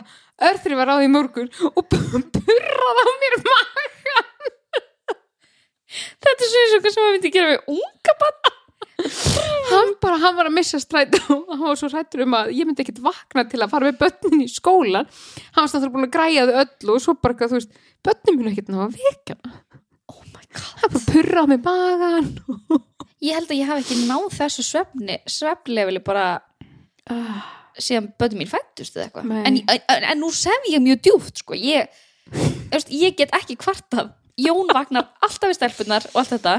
[0.49, 3.87] örþrifa ráði morgun og purraði á mér maga
[5.89, 8.57] Þetta er svo eins og hvað sem maður myndi gera við unga bann
[9.69, 12.66] hann bara, hann var að missa stræt og hann var svo hrættur um að ég
[12.66, 16.14] myndi ekkert vakna til að fara með börnin í skólan hann var stættur búin að
[16.16, 19.39] græja þau öllu og svo bara, þú veist, börnin mínu ekkert ná að vekja
[20.55, 22.28] God hann bara purra á mig magan
[23.18, 26.26] Ég held að ég hafi ekki náð þessu svefni svefnlefili bara
[27.78, 29.32] síðan bötum mín fættust eða eitthvað.
[29.49, 31.57] En, en, en nú sef ég mjög djúpt sko.
[31.59, 31.90] ég,
[32.70, 34.12] veist, ég get ekki kvartað.
[34.38, 36.53] Jón vagnar alltaf við stelpunar og allt þetta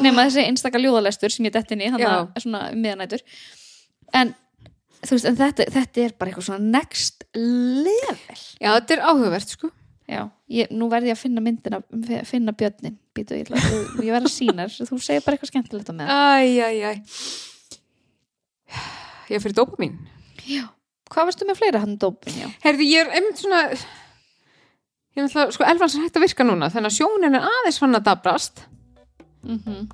[0.00, 2.08] nema þessi einstaka ljóðalestur sem ég detti inn í Já.
[2.08, 3.20] að svona um miðanætur
[4.16, 4.30] en,
[5.02, 8.38] þú veist, en þetta, þetta er bara eitthvað svona next level.
[8.56, 9.68] Já, þetta er áhugavert sko
[10.08, 11.82] Já, ég, nú verði ég að finna myndina
[12.24, 15.94] finna björnin, býtu ég, ég verði að sína þér, þú segir bara eitthvað skemmtilegt á
[15.98, 16.98] með æj, æj, æj.
[19.34, 19.98] Ég fyrir dópa mín
[20.48, 20.64] Já,
[21.12, 22.48] hvað varstu með fleira hann dópin, já?
[22.64, 26.72] Herði, ég er einmitt svona ég er náttúrulega, sko, elfans er hægt að virka núna
[26.72, 28.64] þannig að sjónin er aðeins fann að dabrast.
[29.44, 29.88] Mm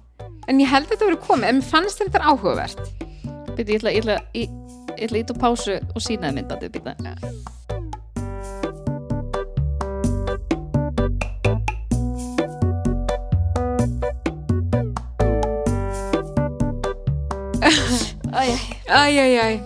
[0.49, 2.83] en ég held að þetta verið komið, en mér fannst þetta áhugavert.
[3.55, 4.53] Býtu, ég ætla, ég
[4.99, 6.97] ætla, ít á pásu og sínaði myndbandi, býta
[17.65, 18.51] Æj,
[18.89, 19.57] Æj, æj, æj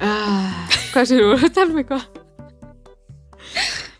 [0.00, 1.26] ah, Hvað sér þú?
[1.56, 2.04] Tala um eitthvað?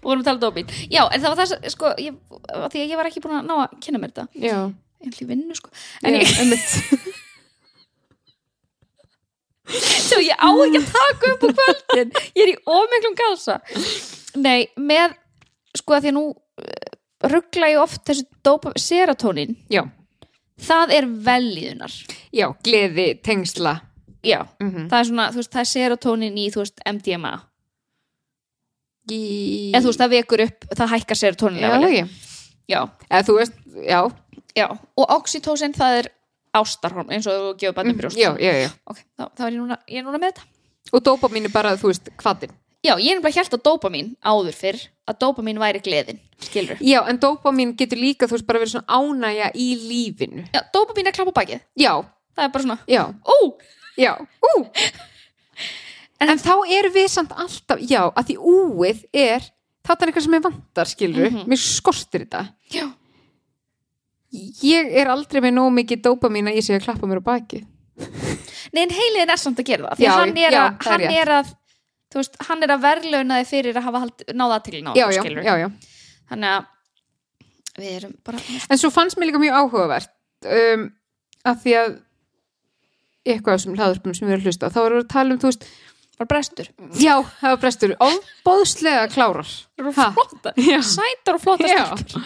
[0.07, 2.12] Vorum að tala um dópin Já, en það var það, sko, ég,
[2.57, 4.27] af því að ég var ekki búin að ná að kynna mér þetta.
[4.41, 4.59] Já,
[5.07, 5.69] Ég vinnu, sko.
[6.03, 6.67] En ég, ég, einmitt.
[10.07, 12.11] Svo ég á ekki að taka upp á kvöldin.
[12.39, 13.55] Ég er í ómiklum gása
[14.39, 15.11] nei, með
[15.77, 16.25] sko að því að nú
[17.33, 19.83] ruggla ég oft þessu dopa, serotonin Já,
[20.62, 21.92] það er velíðunar
[22.32, 23.76] já, gleði, tengsla.
[24.26, 27.34] Já, mm það er svona, þú veist, það er serotonin í, þú veist, MDMA
[29.12, 29.20] í...
[29.70, 32.07] eða þú veist, það vekur upp, það hækkar serotonin Já,
[32.66, 32.80] já,
[33.11, 34.00] Eða þú veist, já,
[34.57, 36.11] já, og oxytocin það er
[36.57, 38.18] ástarhorm, eins og þú gefur barnið mm, brjóst.
[38.18, 38.70] já, já, já.
[38.88, 40.46] Ok, þá, þá er ég núna, ég er núna með þetta.
[40.96, 42.54] Og dópa mín er bara, þú veist, hvaðin
[42.85, 47.01] já, ég er nefnilega hjælt að dópamin áður fyrr að dópamin væri gleðin, skilur Já,
[47.09, 50.45] en dópa mín getur líka, þú veist, bara verið svona ánægja í lífinu.
[50.55, 51.93] Já, dópamin er klapp á bakið, Já,
[52.37, 53.37] það er bara svona já, ó,
[53.97, 54.12] já,
[54.43, 54.55] ú!
[56.16, 59.43] En, þá erum við samt alltaf, já, að því úið er
[59.85, 61.43] þetta er eitthvað sem ég vantar, skilur Mhm.
[61.53, 62.41] mér skortir þetta.
[62.72, 62.87] Já.
[64.64, 67.29] Ég er aldrei með nóg mikið dópa mín að ég sé að klappa mér á
[67.29, 67.61] baki
[68.74, 70.93] Nei, en heiliðin er samt að gera það því Já, hann er, já, að, það
[70.97, 71.53] er hann er að
[72.17, 74.03] þú veist, hann er að verðlauna þig fyrir að hafa
[74.33, 74.59] náða
[74.89, 75.69] ná, Já, já, skilur já, já.
[76.33, 78.41] Þannig að við erum bara
[78.73, 80.12] En svo fannst mér líka mjög áhugavert
[80.49, 80.87] um,
[81.47, 81.97] að því að
[83.27, 85.41] eitthvað sem hlaðurpum sem við erum að hlusta á, þá erum við að tala um,
[85.43, 85.67] þú veist
[86.17, 89.49] bara brestur, já, það var brestur, ofbóðslega klárar.
[89.77, 90.07] Það Ha?
[90.17, 90.53] flotta
[90.89, 92.23] sætar og flotta.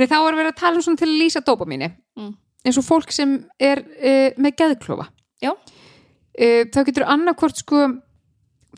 [0.00, 2.32] Nei, þá erum við að tala um svona til að lýsa dópa mínu Mm.
[2.66, 5.06] eins og fólk sem er uh, með geðklofa.
[5.40, 5.52] Já.
[5.54, 7.84] uh, þá getur annarkvort sko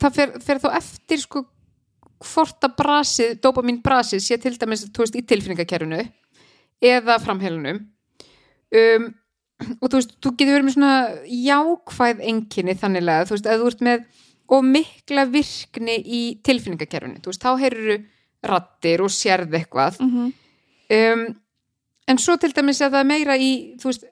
[0.01, 1.43] það fer, fer þá eftir sko
[2.23, 5.99] hvort að brasið, dópamin brasið sé til dæmis, veist, í tilfinningakerfinu
[6.83, 7.81] eða framheilunum
[8.79, 9.07] um,
[9.81, 10.93] og þú veist, þú getur verið með svona
[11.27, 14.05] jákvæð enginni þanniglega, þú veist, að þú ert með
[14.53, 18.01] og mikla virkni í tilfinningakerfinu, þú veist, þá heyrur
[18.43, 20.33] rattir og sérð eitthvað Mhm.
[20.97, 21.25] um,
[22.07, 24.03] en svo til dæmis að það meira í þú veist,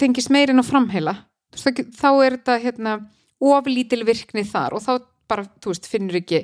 [0.00, 1.14] tengist meira inn á framheila
[1.54, 2.94] veist, þá er þetta hérna,
[3.40, 4.92] oflítil virkni þar og þá
[5.30, 6.42] bara, þú veist, finnur ekki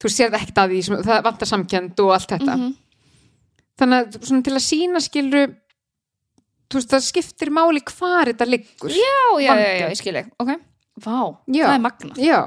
[0.00, 2.74] þú það ekkert að því, sem, það vantar samkend og allt þetta, Mhm.
[3.80, 5.42] þannig að svona til að sína skilru
[6.70, 8.90] þú veist, það skiptir máli hvar þetta liggur.
[8.90, 10.50] Já, já, já, já, ég skil ég ok,
[11.04, 11.64] vá, Já.
[11.66, 12.40] það er magna Já,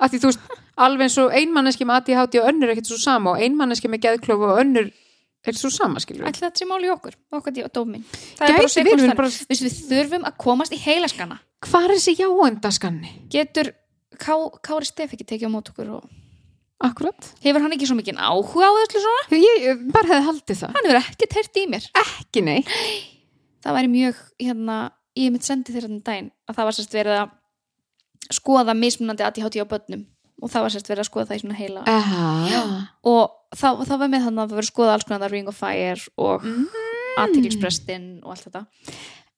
[0.00, 0.40] að því þú veist
[0.80, 4.00] alveg eins og einmanneski með ADHD og önnur er ekkert svo sama og einmanneski með
[4.06, 4.90] geðklofa og önnur
[5.46, 8.04] er svo sama, skilur ætli þetta sé máli okkur, okkar dí- dómin
[8.36, 11.88] það er bara Gæti við sekúndstan bara við, við þurfum að komast í heilaskana Hvar
[11.90, 13.10] er þessi jáendaskanni?
[13.32, 13.72] getur
[14.20, 14.34] Ká,
[14.64, 16.08] Kári Stef ekki tekið á mót okkur og
[16.80, 20.60] Akkurat hefur hann ekki svo mikið áhuga á öllu svona Ég ég bara hefði haldið
[20.62, 22.60] það hann hefur ekkert heyrt í mér Ekki nei
[23.64, 24.78] það væri mjög, hérna,
[25.20, 27.36] ég mitt sendi þér þannig daginn að það var sérst verið að
[28.30, 30.06] skoða mismunandi ADHD á börnum
[30.40, 32.22] og það var sérst verið að skoða það í svona heila Aha.
[33.04, 36.06] og það, það var með þannig að það að skoða alls konar Ring of Fire
[36.16, 36.46] og
[37.10, 37.24] Mm.
[37.24, 38.60] aðtiklisprestinn og allt þetta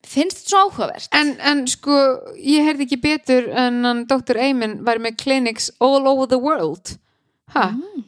[0.07, 1.09] finnst þetta svo áhugavert?
[1.15, 1.99] En, en sko,
[2.37, 4.39] ég heyrði ekki betur en hann Dr.
[4.43, 6.97] Eyman væri með clinics all over the world
[7.53, 7.69] Ha?
[7.69, 8.03] Mm.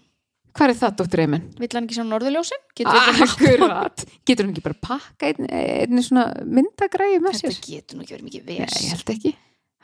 [0.55, 1.21] Hvað er það, Dr.
[1.25, 1.47] Eyman?
[1.59, 2.61] Vill hann ekki sjá norðurljósin?
[2.79, 7.57] Getur hann ekki bara pakka einn, einn svona myndagræði með sér?
[7.57, 9.33] Þetta getur nú ekki verið mikið Nei, ég held ekki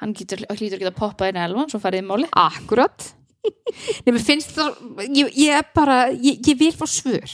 [0.01, 3.09] hann getur, hlýtur ekki að poppa í elvan svo farið í máli Akkurat
[4.05, 7.28] Nei, finnst það ég, ég er bara, ég, ég vil fá svör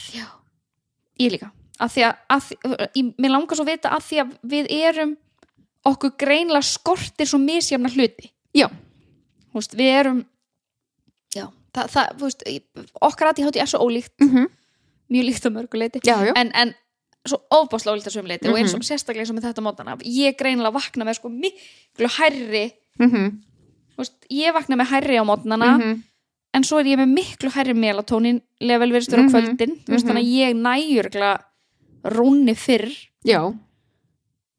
[1.18, 2.48] ég líka að því að, að
[3.18, 5.16] mér langar svo að vita að því að við erum
[5.88, 8.32] okkur greinlega skortir svo misjafna hluti.
[8.56, 8.66] Já,
[9.54, 10.24] veist, við erum
[11.34, 12.44] já, það, það veist,
[13.00, 14.14] okkar aðtíð er svo ólíkt.
[14.24, 14.48] Mhm.
[15.08, 16.00] mjög líkt á mörguleiti
[16.36, 16.74] en, en
[17.24, 18.88] svo ofbáslega ólíkt á sömuleiti og eins og Mhm.
[18.90, 19.96] sérstaklega eins og með þetta mótana.
[20.04, 23.40] Ég greinilega vakna með sko miklu hærri Mhm,
[23.94, 26.02] þú veist, ég vakna með hærri á mótnana mhm.
[26.54, 29.78] en svo er ég með miklu hærri melatónin level virðstur á Mhm, kvöldin.
[29.86, 31.38] Þannig að ég næjurgla
[32.04, 32.90] rúni fyrr.
[33.26, 33.40] Já,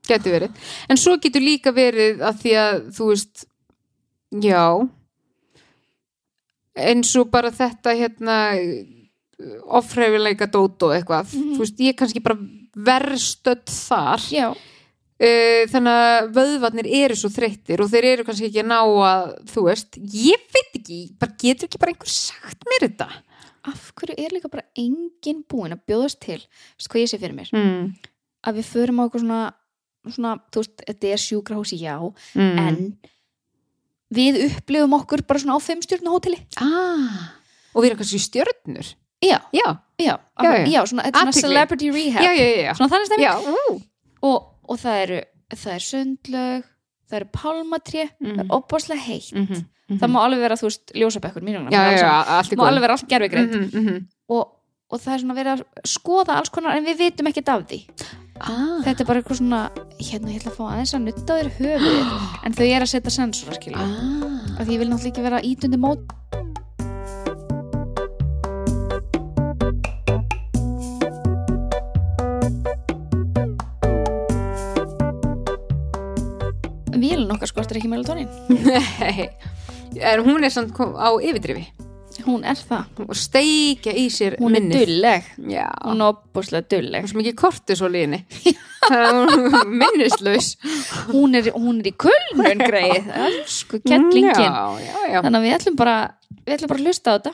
[0.08, 0.56] getur verið.
[0.90, 3.46] En svo getur líka verið að því að þú veist
[4.30, 4.88] Já.
[6.80, 8.36] Eins og bara þetta hérna
[9.66, 11.34] ofræfileika dót og eitthvað.
[11.34, 11.56] Mhm.
[11.56, 12.38] þú veist, ég er kannski bara
[12.76, 14.20] verðstödd þar.
[14.30, 18.80] Já, uh, þannig að vöðvarnir eru svo þreyttir og þeir eru kannski ekki að ná
[18.84, 23.10] að þú veist, ég veit ekki bara getur ekki bara einhver sagt mér þetta
[23.70, 27.38] af hverju er líka bara engin búin að bjóðast til veist hvað ég sé fyrir
[27.38, 27.88] mér mm.
[28.50, 29.40] að við förum á eitthvað svona,
[30.10, 31.96] svona þú veist, þetta er sjúkrahúsi já
[32.36, 32.60] Mm.
[32.66, 32.80] en
[34.14, 37.36] við upplifum okkur bara svona á fimm stjórnu hóteli ah.
[37.76, 38.88] og við erum kannski stjörnur
[39.22, 39.68] já, já,
[40.00, 40.82] já, Já, já.
[40.88, 43.82] svona, svona celebrity rehab já, já, já, svona þannig ú.
[44.26, 45.20] og, og það eru
[45.54, 46.66] það er sundlaug,
[47.10, 50.00] það eru pálmatré það er opbáslega heitt Mhm, mhm.
[50.00, 52.08] það má alveg vera, þú veist, ljósabekkur mínum já, já,
[52.38, 54.08] allt má alveg vera allt gerfigreind mm -hmm.
[54.30, 54.44] og,
[54.90, 57.80] og það er svona verið að skoða alls konar en við vitum ekkert af því
[58.40, 58.82] ah.
[58.86, 59.62] þetta er bara eitthvað svona
[60.00, 62.08] hérna, ég ætla að fá aðeins að nutta þér höfuðið
[62.46, 64.60] en þau er að setja sensora, skilja ah.
[64.60, 66.02] af því ég vil náttúrulega ekki vera ítundi mót
[77.80, 78.30] Skortir ekki melatonin
[78.66, 79.30] Nei,
[80.06, 81.68] en hún er samt kom- á yfirdrifi.
[82.26, 84.82] Hún er það, og steikja í sér hún er minnið.
[84.90, 85.28] dulleg.
[85.54, 87.36] Já, hún er opbúslega hún dulleg er svo mikið
[88.90, 90.50] Það er hún minnislaus.
[91.14, 93.08] Hún er, hún er í kulnun greið
[93.48, 94.34] sko kettlingin.
[94.36, 95.22] Já, já, já.
[95.24, 95.96] Þannig að við ætlum bara
[96.44, 97.34] við ætlum bara að hlusta á þetta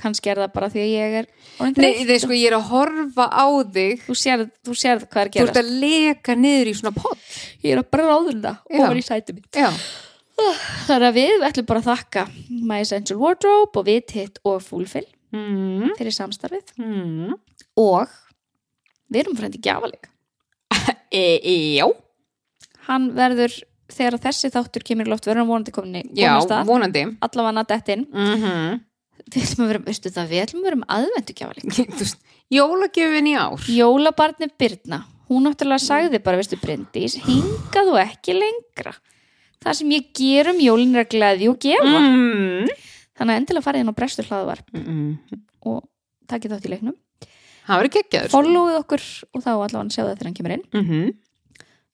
[0.00, 1.28] kannski er það bara því að ég er
[1.76, 4.04] Nei, þeir sko, ég er að horfa á þig.
[4.06, 6.94] Þú sérð, þú sérð hvað er að Þú ert gera að leka niður í svona
[6.96, 8.80] pott ég er að bráðuna Já.
[8.80, 9.48] ofan í sæti mitt.
[9.52, 9.68] Já,
[10.88, 15.06] þannig að við ætlum bara að þakka My Essential Wardrobe og Vit Hit og Fullfill
[15.36, 15.96] mm.
[15.98, 16.74] fyrir samstarfið.
[16.80, 17.34] Mm.
[17.80, 18.14] og
[19.10, 20.08] við erum frændi gjafalik
[21.10, 21.88] E, e, já,
[22.86, 23.56] hann verður
[23.90, 26.36] þegar þessi þáttur kemur í loft verður hann vonandi komin í já,
[26.68, 27.02] vonandi.
[27.26, 28.06] Allavega að dettin.
[28.14, 28.36] Mm
[29.28, 32.20] við ætlum að vera, veistu það, við ætlum að vera um aðvendu gjafalik Þú veist,
[32.50, 33.60] Jólagjöfin í ár.
[33.70, 38.94] Jólabarni Birna hún náttúrulega sagði bara, veistu Bryndís hingað og ekki lengra.
[39.62, 42.00] Það sem ég ger um jólin er að gleði og gefa.
[42.00, 42.66] Mm.
[43.20, 45.18] þannig að endilega farið inn á brestur hlaðvar Mm.
[45.68, 45.84] og
[46.26, 46.96] takið þátt í leiknum.
[47.68, 49.02] Það verður geggjaður followið okkur
[49.36, 50.64] og þá allavega sjáðu það þegar hann kemur inn.
[50.74, 51.14] Mm -hmm.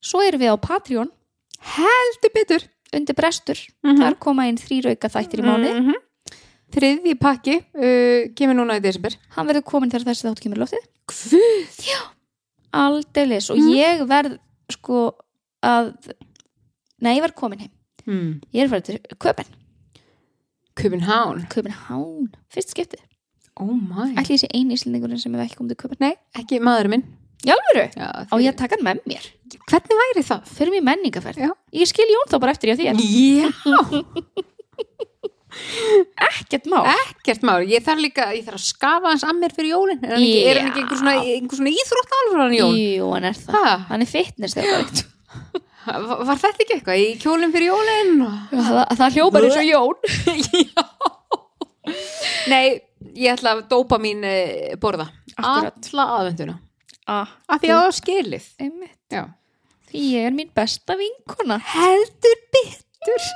[0.00, 1.10] svo erum við á Patreon.
[1.60, 2.62] Heldur betur.
[2.94, 3.58] Undir brestur.
[3.84, 3.98] Mhm.
[4.00, 5.94] þar koma inn þrýr auka þættir í mánu Mhm.
[6.74, 9.14] Þriðji pakki uh, kemur núna í desember.
[9.36, 10.88] Hann verður komin þegar þessi þáttur kemur í loftið.
[11.06, 11.92] Guð!
[12.76, 13.50] Aldeilis.
[13.54, 13.70] Og Mhm.
[13.76, 14.38] ég verð
[14.74, 15.04] sko
[15.62, 15.92] að
[17.00, 17.70] nei, ég verð komin heim.
[18.06, 18.40] Mm.
[18.54, 19.46] ég er farið til Köpen,
[20.78, 23.00] Köpenhán Köpenhán fyrst skiptið,
[23.58, 27.02] Oh ég sé einu íslendingurinn sem hefur ekki komið til Köpen Nei, ekki maður minn.
[27.42, 29.26] Í alvöru, Já, á ég að taka hann með mér?
[29.66, 30.46] Hvernig væri það?
[30.46, 31.50] fyrir mér menningaferð, Já.
[31.74, 33.50] ég skil Jón þá bara eftir ég þér, Já,
[36.28, 37.60] ekkert má ekkert mál.
[37.68, 40.00] Ég þarf líka, ég þarf að skafa hans að mér fyrir jólin.
[40.04, 42.74] Er hann ekki, er hann ekki einhver svona, einhver svona íþróttalfur hann Jón?
[42.80, 43.76] Jú, hann er það, Ha?
[43.90, 45.04] hann er fitness þegar það
[45.86, 48.16] Var, var þetta ekki eitthvað í kjólinn fyrir jólin?
[48.50, 49.96] það, það hljópar eins og Jón
[52.50, 52.64] Nei,
[53.14, 55.06] ég ætla að dópa mín eh, borða.
[55.38, 56.56] Alla aðvenduna
[57.06, 58.48] ah, Af því að það var skilið.
[58.66, 59.22] Einmitt, Já.
[59.86, 61.60] Því ég er mín besta vinkona.
[61.62, 63.28] Heldur betur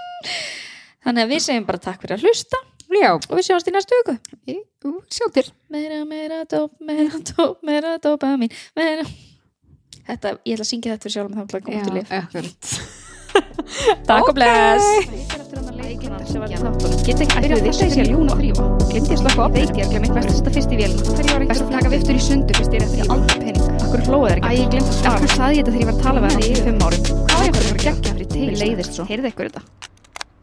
[1.07, 2.61] þannig að við segjum bara takk fyrir að hlusta.
[2.91, 4.15] Já, og við sjáumst í næstu viku.
[4.89, 5.47] Ú, sjá til.
[5.71, 9.05] Meira, meira, dóp, meira, dóp, meira, dópa mín meira.
[10.11, 12.09] Þetta, ég ætla að syngja þetta fyrir sjálf með þá að koma til líf
[14.09, 14.87] Takk og bless.
[16.31, 16.71] Geta
[17.07, 19.49] Get ekki Byrja að þess að ég sé að ljúna þrýfa Glimti að slaka á
[19.55, 21.03] Veit ég að glemir Best að fyrst í vélina.
[21.51, 23.71] Best að taka viftur í sundu Fyrst ég er eftir aldrei pening.
[23.79, 24.51] Akkur hlóðu þeir ekki?
[24.51, 25.31] Æ, ég glemt að svara.
[25.37, 27.47] Saði ég þetta þegar ég var að tala við það í fimm árum Hvað var
[27.47, 29.63] ég að fara að gegja fyrir tegis Mér leiðist svo Heyrðu ykkur þetta